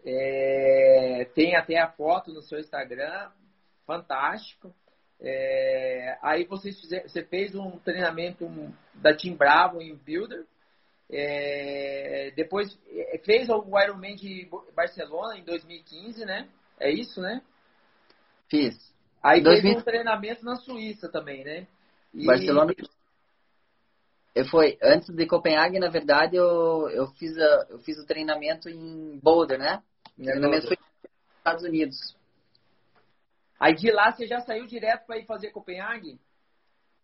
[0.06, 3.30] É, tem até a foto no seu Instagram,
[3.86, 4.74] fantástico.
[5.20, 8.46] É, aí você, você fez um treinamento
[8.94, 10.44] da Team Bravo em Builder.
[11.10, 16.48] É, depois é, fez o Ironman de Barcelona em 2015, né?
[16.80, 17.42] É isso, né?
[18.48, 18.74] Fiz.
[19.22, 19.62] Aí 2000...
[19.62, 21.66] fez um treinamento na Suíça também, né?
[22.12, 22.26] E...
[22.26, 22.74] Barcelona.
[24.34, 28.68] Eu foi antes de Copenhague, na verdade, eu, eu fiz a, eu fiz o treinamento
[28.68, 29.80] em Boulder, né?
[30.18, 32.16] O treinamento foi nos Estados Unidos.
[33.64, 36.20] Aí de lá você já saiu direto para ir fazer Copenhague?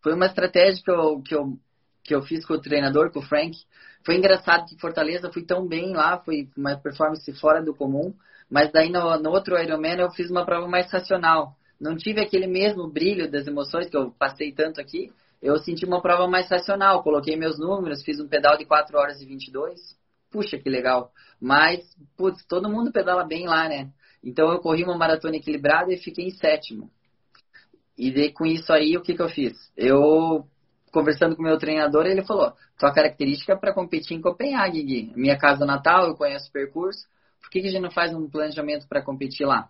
[0.03, 1.57] Foi uma estratégia que eu, que, eu,
[2.03, 3.57] que eu fiz com o treinador, com o Frank.
[4.05, 8.13] Foi engraçado que Fortaleza fui tão bem lá, foi uma performance fora do comum.
[8.47, 11.55] Mas daí no, no outro Ironman eu fiz uma prova mais racional.
[11.79, 15.11] Não tive aquele mesmo brilho das emoções que eu passei tanto aqui.
[15.41, 17.01] Eu senti uma prova mais racional.
[17.01, 19.79] Coloquei meus números, fiz um pedal de 4 horas e 22.
[20.29, 21.11] Puxa, que legal.
[21.41, 21.79] Mas,
[22.15, 23.89] putz, todo mundo pedala bem lá, né?
[24.23, 26.89] Então eu corri uma maratona equilibrada e fiquei em sétimo.
[27.97, 29.53] E daí, com isso aí, o que, que eu fiz?
[29.75, 30.45] Eu,
[30.91, 35.13] conversando com meu treinador, ele falou: tua característica é para competir em Copenhague, Gui.
[35.15, 37.05] Minha casa natal, eu conheço o percurso.
[37.41, 39.69] Por que, que a gente não faz um planejamento para competir lá?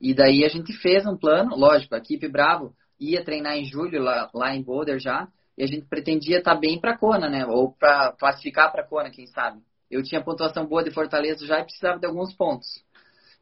[0.00, 4.02] E daí a gente fez um plano, lógico, a equipe Bravo ia treinar em julho
[4.02, 7.46] lá, lá em Boulder já, e a gente pretendia estar tá bem para Kona, né?
[7.46, 9.60] Ou para classificar para Kona, quem sabe.
[9.90, 12.83] Eu tinha pontuação boa de Fortaleza já e precisava de alguns pontos.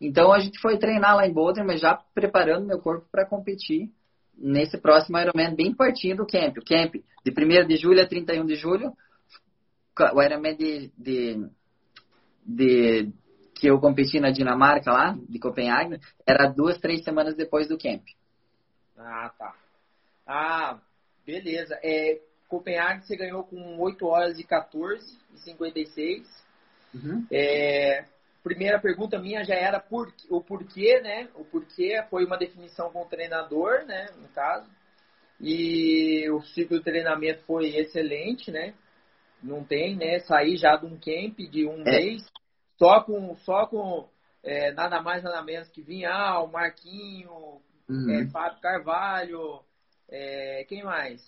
[0.02, 3.88] Então a gente foi treinar lá em Boulder, mas já preparando meu corpo para competir
[4.36, 6.56] nesse próximo Ironman bem pertinho do camp.
[6.58, 6.94] O camp
[7.24, 8.92] de 1 de julho a 31 de julho,
[10.12, 11.48] o Ironman de, de,
[12.44, 13.12] de
[13.54, 18.02] que eu competi na Dinamarca lá, de Copenhague, era duas, três semanas depois do camp.
[18.98, 19.54] Ah, tá.
[20.26, 20.80] Ah,
[21.24, 21.78] beleza.
[21.80, 26.44] É, Copenhague você ganhou com 8 horas e 14 e 56.
[26.92, 27.24] Uhum.
[27.30, 28.04] É,
[28.42, 31.28] primeira pergunta minha já era por, o porquê, né?
[31.34, 34.08] O porquê foi uma definição com o treinador, né?
[34.20, 34.68] No caso.
[35.40, 38.74] E o ciclo de treinamento foi excelente, né?
[39.42, 40.20] Não tem, né?
[40.20, 41.84] Sair já de um camp de um é.
[41.84, 42.22] mês,
[42.78, 44.08] só com, só com
[44.42, 48.10] é, nada mais, nada menos que Vinhal, Marquinho, uhum.
[48.10, 49.60] é, Fábio Carvalho,
[50.08, 51.20] é, quem mais?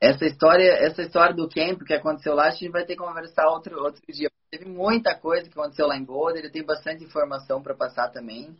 [0.00, 3.46] Essa história, essa história do camp que aconteceu lá, a gente vai ter que conversar
[3.48, 4.28] outro, outro dia.
[4.56, 8.54] Teve muita coisa que aconteceu lá em Boulder, tem bastante informação para passar também.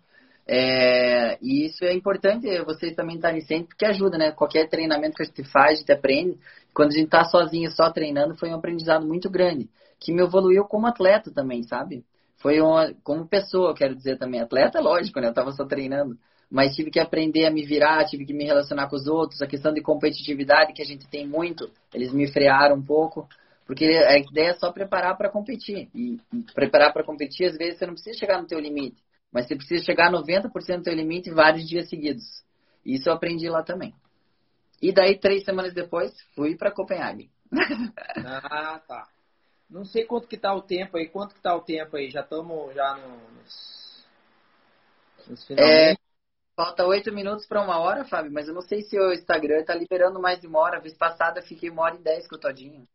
[0.44, 4.32] É, e isso é importante vocês também estarem sempre, porque ajuda, né?
[4.32, 6.36] Qualquer treinamento que a gente faz, a gente aprende.
[6.74, 9.70] Quando a gente está sozinho, só treinando, foi um aprendizado muito grande,
[10.00, 12.04] que me evoluiu como atleta também, sabe?
[12.38, 14.40] Foi uma, como pessoa, quero dizer também.
[14.40, 15.28] Atleta, lógico, né?
[15.28, 16.18] Eu estava só treinando.
[16.50, 19.40] Mas tive que aprender a me virar, tive que me relacionar com os outros.
[19.40, 23.28] A questão de competitividade que a gente tem muito, eles me frearam um pouco.
[23.66, 25.88] Porque a ideia é só preparar para competir.
[25.94, 26.20] E
[26.54, 29.02] preparar para competir, às vezes, você não precisa chegar no teu limite
[29.34, 32.22] mas você precisa chegar a 90% do teu limite vários dias seguidos.
[32.86, 33.92] Isso eu aprendi lá também.
[34.80, 37.28] E daí, três semanas depois, fui para Copenhague.
[38.24, 39.08] ah, tá.
[39.68, 41.08] Não sei quanto que tá o tempo aí.
[41.08, 42.10] Quanto que tá o tempo aí?
[42.10, 44.06] Já estamos já nos,
[45.26, 45.96] nos é,
[46.54, 49.74] falta oito minutos para uma hora, Fábio, mas eu não sei se o Instagram está
[49.74, 50.76] liberando mais de uma hora.
[50.76, 52.86] A vez passada fiquei uma hora e dez com o Todinho.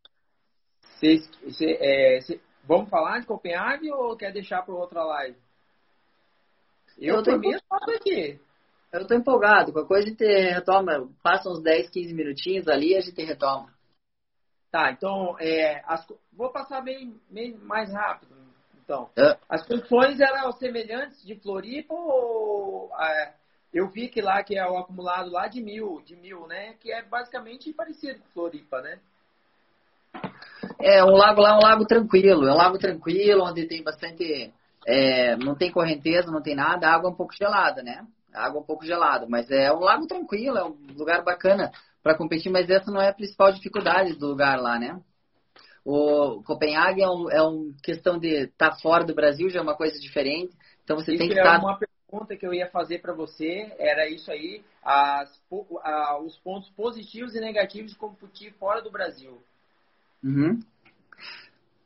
[1.00, 1.26] Cês,
[1.56, 5.36] cê, é, cê, vamos falar de Copenhague ou quer deixar para outra live?
[6.98, 8.38] Eu, eu tô empolgado aqui.
[8.92, 9.72] Eu tô empolgado.
[9.72, 11.08] Qualquer coisa a gente retoma.
[11.22, 13.72] Passa uns 10, 15 minutinhos ali e a gente retoma.
[14.70, 18.36] Tá, então, é, as, vou passar bem, bem mais rápido.
[18.84, 19.38] Então, é.
[19.48, 23.34] as condições eram semelhantes de Floripa ou é,
[23.72, 26.74] eu vi que lá que é o acumulado lá de mil, de mil, né?
[26.74, 29.00] Que é basicamente parecido com Floripa, né?
[30.82, 34.52] É, um lago lá é um lago tranquilo, é um lago tranquilo, onde tem bastante
[34.86, 38.06] é, não tem correnteza, não tem nada, a água é um pouco gelada, né?
[38.32, 41.70] A água é um pouco gelada, mas é um lago tranquilo, é um lugar bacana
[42.02, 45.00] para competir, mas essa não é a principal dificuldade do lugar lá, né?
[45.84, 49.62] O Copenhague é uma é um questão de estar tá fora do Brasil, já é
[49.62, 50.54] uma coisa diferente.
[50.84, 51.58] Então você isso tem que estar.
[51.58, 51.66] Tá...
[51.66, 55.30] uma pergunta que eu ia fazer para você, era isso aí, as,
[55.82, 59.40] a, os pontos positivos e negativos de competir fora do Brasil.
[60.22, 60.60] Uhum.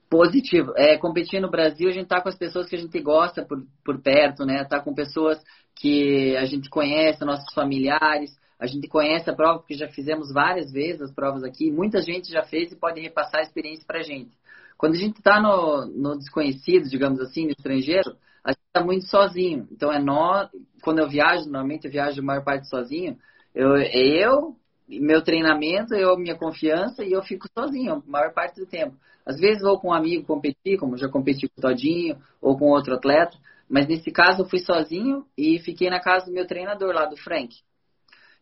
[0.09, 0.73] Positivo.
[0.77, 3.65] É, competir no Brasil, a gente tá com as pessoas que a gente gosta por,
[3.85, 4.65] por perto, né?
[4.65, 5.43] Tá com pessoas
[5.75, 8.31] que a gente conhece, nossos familiares.
[8.59, 11.71] A gente conhece a prova porque já fizemos várias vezes as provas aqui.
[11.71, 14.37] Muita gente já fez e pode repassar a experiência pra gente.
[14.79, 19.07] Quando a gente está no, no desconhecido, digamos assim, no estrangeiro, a gente está muito
[19.07, 19.67] sozinho.
[19.73, 20.49] Então é nós,
[20.83, 23.19] quando eu viajo, normalmente eu viajo a maior parte sozinho,
[23.55, 24.57] eu, eu,
[24.89, 28.97] meu treinamento, eu, minha confiança e eu fico sozinho a maior parte do tempo.
[29.25, 32.67] Às vezes vou com um amigo competir, como já competi com o Todinho ou com
[32.67, 33.37] outro atleta,
[33.69, 37.17] mas nesse caso eu fui sozinho e fiquei na casa do meu treinador lá, do
[37.17, 37.57] Frank.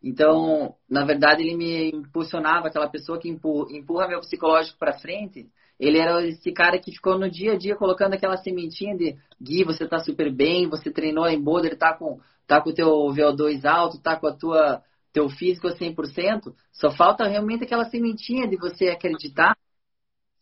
[0.03, 5.49] Então, na verdade, ele me impulsionava, aquela pessoa que empurra, empurra meu psicológico para frente.
[5.79, 9.65] Ele era esse cara que ficou no dia a dia colocando aquela sementinha de Gui,
[9.65, 13.65] você tá super bem, você treinou em boulder, tá com tá com o teu VO2
[13.65, 14.83] alto, tá com a tua
[15.13, 19.57] teu físico a 100%, só falta realmente aquela sementinha de você acreditar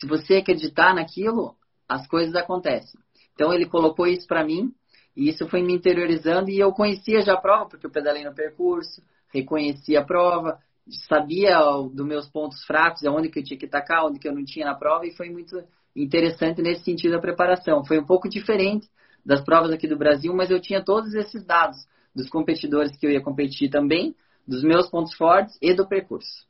[0.01, 1.55] se você acreditar naquilo,
[1.87, 2.99] as coisas acontecem.
[3.35, 4.73] Então ele colocou isso para mim
[5.15, 8.35] e isso foi me interiorizando e eu conhecia já a prova porque eu pedalei no
[8.35, 9.03] percurso,
[9.33, 10.59] reconhecia a prova,
[11.07, 11.59] sabia
[11.93, 14.65] dos meus pontos fracos, aonde que eu tinha que atacar, onde que eu não tinha
[14.65, 15.63] na prova e foi muito
[15.95, 17.85] interessante nesse sentido a preparação.
[17.85, 18.89] Foi um pouco diferente
[19.25, 21.77] das provas aqui do Brasil, mas eu tinha todos esses dados
[22.15, 24.15] dos competidores que eu ia competir também,
[24.51, 26.45] dos meus pontos fortes e do percurso.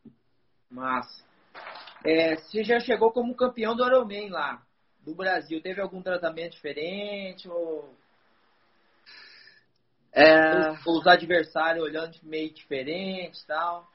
[0.71, 1.23] Massa.
[2.03, 4.63] É, você já chegou como campeão do Ironman lá,
[5.05, 5.61] do Brasil.
[5.61, 7.47] Teve algum tratamento diferente?
[7.47, 7.95] Ou...
[10.13, 10.71] É...
[10.87, 13.87] Os adversários olhando meio diferente tal?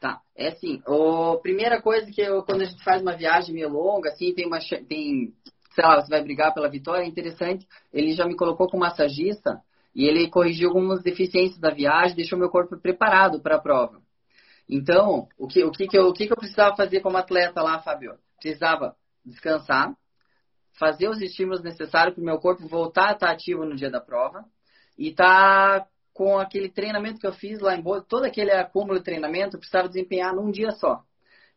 [0.00, 3.68] Tá, é assim, a primeira coisa que eu, quando a gente faz uma viagem meio
[3.68, 4.58] longa, assim, tem uma,
[4.88, 5.34] tem,
[5.74, 9.60] sei lá, você vai brigar pela vitória, é interessante, ele já me colocou como massagista
[9.94, 14.00] e ele corrigiu algumas deficiências da viagem, deixou meu corpo preparado para a prova.
[14.68, 17.60] Então, o que, o, que, que, eu, o que, que eu precisava fazer como atleta
[17.60, 18.14] lá, Fabio?
[18.40, 19.92] Precisava descansar,
[20.78, 24.00] fazer os estímulos necessários para o meu corpo voltar a estar ativo no dia da
[24.00, 24.44] prova
[24.96, 28.98] e estar tá com aquele treinamento que eu fiz lá em Boa, todo aquele acúmulo
[28.98, 31.02] de treinamento, eu precisava desempenhar num dia só.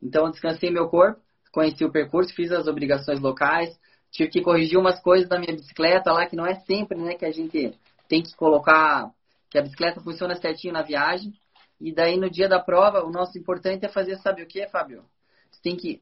[0.01, 1.21] Então, eu descansei meu corpo,
[1.51, 3.69] conheci o percurso, fiz as obrigações locais,
[4.11, 7.25] tive que corrigir umas coisas da minha bicicleta lá, que não é sempre, né, que
[7.25, 7.73] a gente
[8.13, 9.09] tem que colocar,
[9.49, 11.33] que a bicicleta funciona certinho na viagem.
[11.81, 15.03] E daí no dia da prova, o nosso importante é fazer, sabe o que, Fábio?
[15.49, 15.99] Você tem que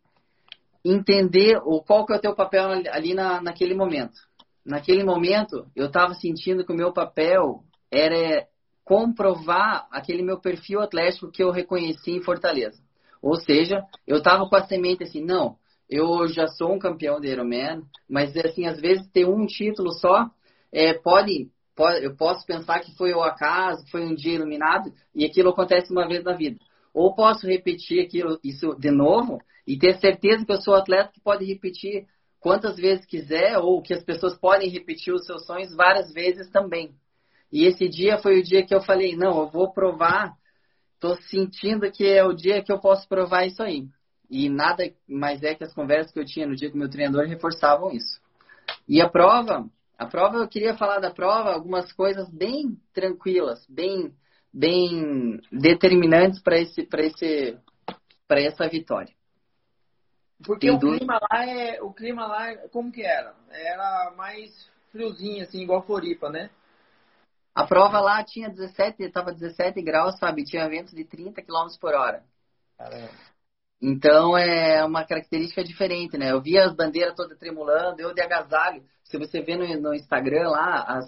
[0.84, 4.20] entender o, qual que é o teu papel ali na, naquele momento.
[4.66, 8.46] Naquele momento, eu estava sentindo que o meu papel era
[8.84, 12.78] comprovar aquele meu perfil atlético que eu reconheci em Fortaleza.
[13.22, 15.56] Ou seja, eu estava com a semente assim, não,
[15.90, 20.30] eu já sou um campeão de Ironman, mas assim, às vezes ter um título só
[20.74, 21.50] é, pode,
[21.90, 26.08] eu posso pensar que foi o acaso, foi um dia iluminado e aquilo acontece uma
[26.08, 26.60] vez na vida.
[26.94, 31.22] Ou posso repetir aquilo, isso de novo e ter certeza que eu sou atleta que
[31.22, 32.06] pode repetir
[32.40, 36.94] quantas vezes quiser ou que as pessoas podem repetir os seus sonhos várias vezes também.
[37.52, 40.34] E esse dia foi o dia que eu falei, não, eu vou provar,
[40.96, 43.88] estou sentindo que é o dia que eu posso provar isso aí.
[44.30, 47.28] E nada mais é que as conversas que eu tinha no dia com meu treinador
[47.28, 48.20] reforçavam isso.
[48.88, 49.70] E a prova,
[50.02, 54.12] a prova eu queria falar da prova, algumas coisas bem tranquilas, bem
[54.52, 57.60] bem determinantes para esse para esse
[58.28, 59.14] para essa vitória.
[60.44, 60.98] Porque Tem o dúvida?
[60.98, 63.36] clima lá é o clima lá como que era?
[63.52, 66.50] Era mais friozinho assim, igual Floripa, né?
[67.54, 70.44] A prova lá tinha 17, estava 17 graus, sabe?
[70.44, 72.24] Tinha ventos de 30 km por hora.
[72.76, 73.31] Caramba.
[73.82, 76.32] Então é uma característica diferente, né?
[76.32, 78.84] Eu vi as bandeiras todas tremulando, eu de agasalho.
[79.04, 81.06] Se você vê no, no Instagram lá, as,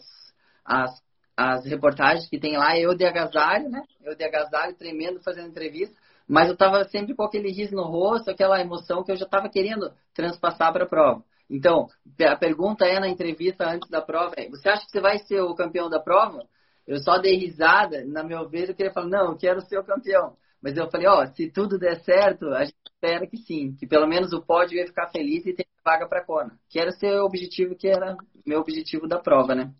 [0.65, 1.03] as,
[1.37, 3.83] as reportagens que tem lá, eu de agasalho, né?
[4.03, 5.95] Eu de agasalho, tremendo, fazendo entrevista.
[6.27, 9.49] Mas eu tava sempre com aquele riso no rosto, aquela emoção que eu já tava
[9.49, 11.23] querendo transpassar para a prova.
[11.49, 11.87] Então,
[12.25, 15.41] a pergunta é na entrevista antes da prova, é, você acha que você vai ser
[15.41, 16.47] o campeão da prova?
[16.87, 19.83] Eu só dei risada, na minha vez eu queria falar, não, eu quero ser o
[19.83, 20.35] campeão.
[20.63, 24.07] Mas eu falei, ó, se tudo der certo, a gente espera que sim, que pelo
[24.07, 26.57] menos o pódio ia ficar feliz e ter vaga para Kona.
[26.69, 26.89] Que era
[27.21, 29.73] o objetivo, que era meu objetivo da prova, né?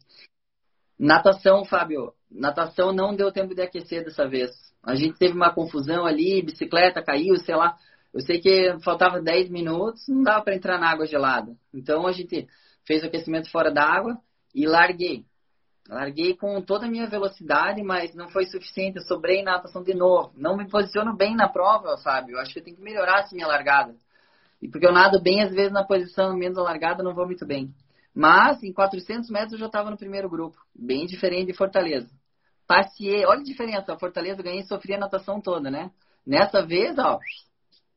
[0.99, 4.51] Natação, Fábio, natação não deu tempo de aquecer dessa vez.
[4.83, 7.77] A gente teve uma confusão ali, bicicleta caiu, sei lá.
[8.13, 11.55] Eu sei que faltava 10 minutos, não dava para entrar na água gelada.
[11.73, 12.45] Então a gente
[12.85, 14.17] fez o aquecimento fora d'água
[14.53, 15.25] e larguei.
[15.89, 18.97] Larguei com toda a minha velocidade, mas não foi suficiente.
[18.97, 20.31] Eu sobrei na natação de novo.
[20.35, 22.35] Não me posiciono bem na prova, Fábio.
[22.35, 23.95] Eu acho que eu tenho que melhorar essa minha largada.
[24.61, 27.73] E porque eu nado bem, às vezes na posição menos largada, não vou muito bem.
[28.15, 30.57] Mas em 400 metros eu já estava no primeiro grupo.
[30.73, 32.09] Bem diferente de Fortaleza.
[32.65, 33.97] Passei, olha a diferença.
[33.97, 35.91] Fortaleza ganhei e sofri a natação toda, né?
[36.25, 37.19] Nessa vez, ó,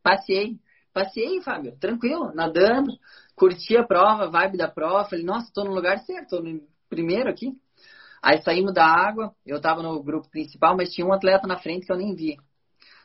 [0.02, 0.58] passei.
[0.92, 2.90] Passei, Fábio, tranquilo, nadando,
[3.34, 5.04] curti a prova, vibe da prova.
[5.04, 7.52] Falei, nossa, estou no lugar certo, estou no primeiro aqui.
[8.22, 11.86] Aí saímos da água, eu estava no grupo principal, mas tinha um atleta na frente
[11.86, 12.36] que eu nem vi.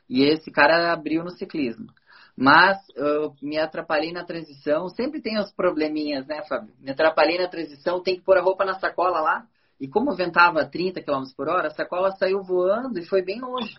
[0.10, 1.88] E esse cara abriu no ciclismo.
[2.36, 4.90] Mas eu me atrapalhei na transição.
[4.90, 6.74] Sempre tem os probleminhas, né, Fábio?
[6.80, 9.48] Me atrapalhei na transição, tem que pôr a roupa na sacola lá.
[9.80, 13.76] E como ventava 30 km por hora, a sacola saiu voando e foi bem longe.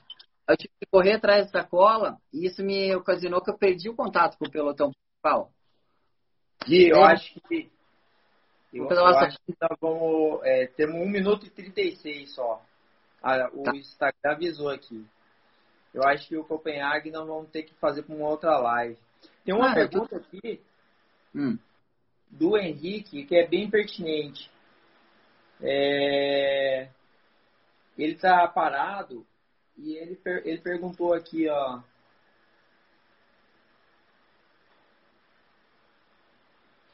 [0.48, 3.94] Eu tive que correr atrás da sacola e isso me ocasionou que eu perdi o
[3.96, 5.52] contato com o pelotão principal.
[6.66, 7.12] Gui, eu é.
[7.12, 7.71] acho que.
[8.72, 10.40] Eu, eu acho que nós vamos.
[10.44, 12.64] É, temos 1 minuto e 36 só.
[13.22, 13.76] Ah, o tá.
[13.76, 15.06] Instagram avisou aqui.
[15.92, 18.98] Eu acho que o Copenhague nós vamos ter que fazer com uma outra live.
[19.44, 20.16] Tem uma ah, pergunta tô...
[20.16, 20.60] aqui
[21.34, 21.58] hum.
[22.30, 24.50] do Henrique que é bem pertinente.
[25.60, 26.88] É...
[27.98, 29.26] Ele está parado
[29.76, 30.42] e ele, per...
[30.46, 31.80] ele perguntou aqui, ó.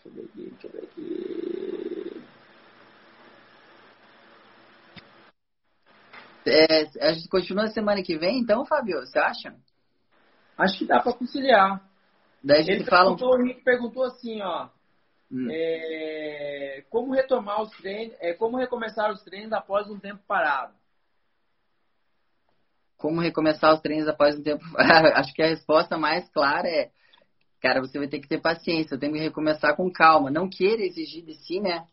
[0.05, 1.28] Deixa eu ver aqui, deixa eu ver aqui.
[6.49, 9.55] É, a gente continua semana que vem, então, Fábio, você acha?
[10.57, 11.81] Acho que dá para conciliar.
[12.43, 13.17] Daí a gente ele fala.
[13.17, 14.69] Perguntou, o Henrique perguntou assim, ó.
[15.31, 15.49] Hum.
[15.51, 20.73] É, como retomar os treinos, é, como recomeçar os treinos após um tempo parado?
[22.97, 24.65] Como recomeçar os treinos após um tempo
[25.15, 26.91] Acho que a resposta mais clara é,
[27.61, 30.31] cara, você vai ter que ter paciência, tem que recomeçar com calma.
[30.31, 31.87] Não queira exigir de si, né?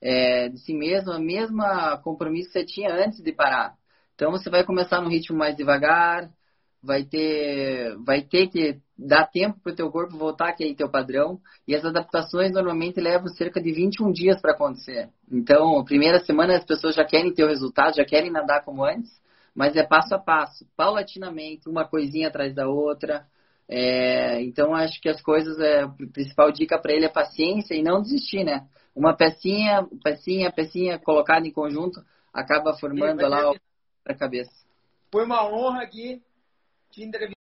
[0.00, 3.76] É, de si mesmo, a mesma compromisso que você tinha antes de parar.
[4.14, 6.30] Então você vai começar no ritmo mais devagar,
[6.82, 11.40] vai ter, vai ter que dar tempo para o teu corpo voltar aquele teu padrão.
[11.66, 15.08] E as adaptações normalmente levam cerca de 21 dias para acontecer.
[15.30, 18.84] Então, a primeira semana as pessoas já querem ter o resultado, já querem nadar como
[18.84, 19.10] antes,
[19.54, 23.26] mas é passo a passo, paulatinamente, uma coisinha atrás da outra.
[23.68, 27.82] É, então, acho que as coisas, é, a principal dica para ele é paciência e
[27.82, 28.66] não desistir, né?
[28.94, 32.02] Uma pecinha, pecinha, pecinha colocada em conjunto
[32.32, 33.52] acaba formando Sim, lá
[34.04, 34.52] a cabeça.
[35.10, 36.22] Foi uma honra aqui
[36.90, 37.41] te entrevistar.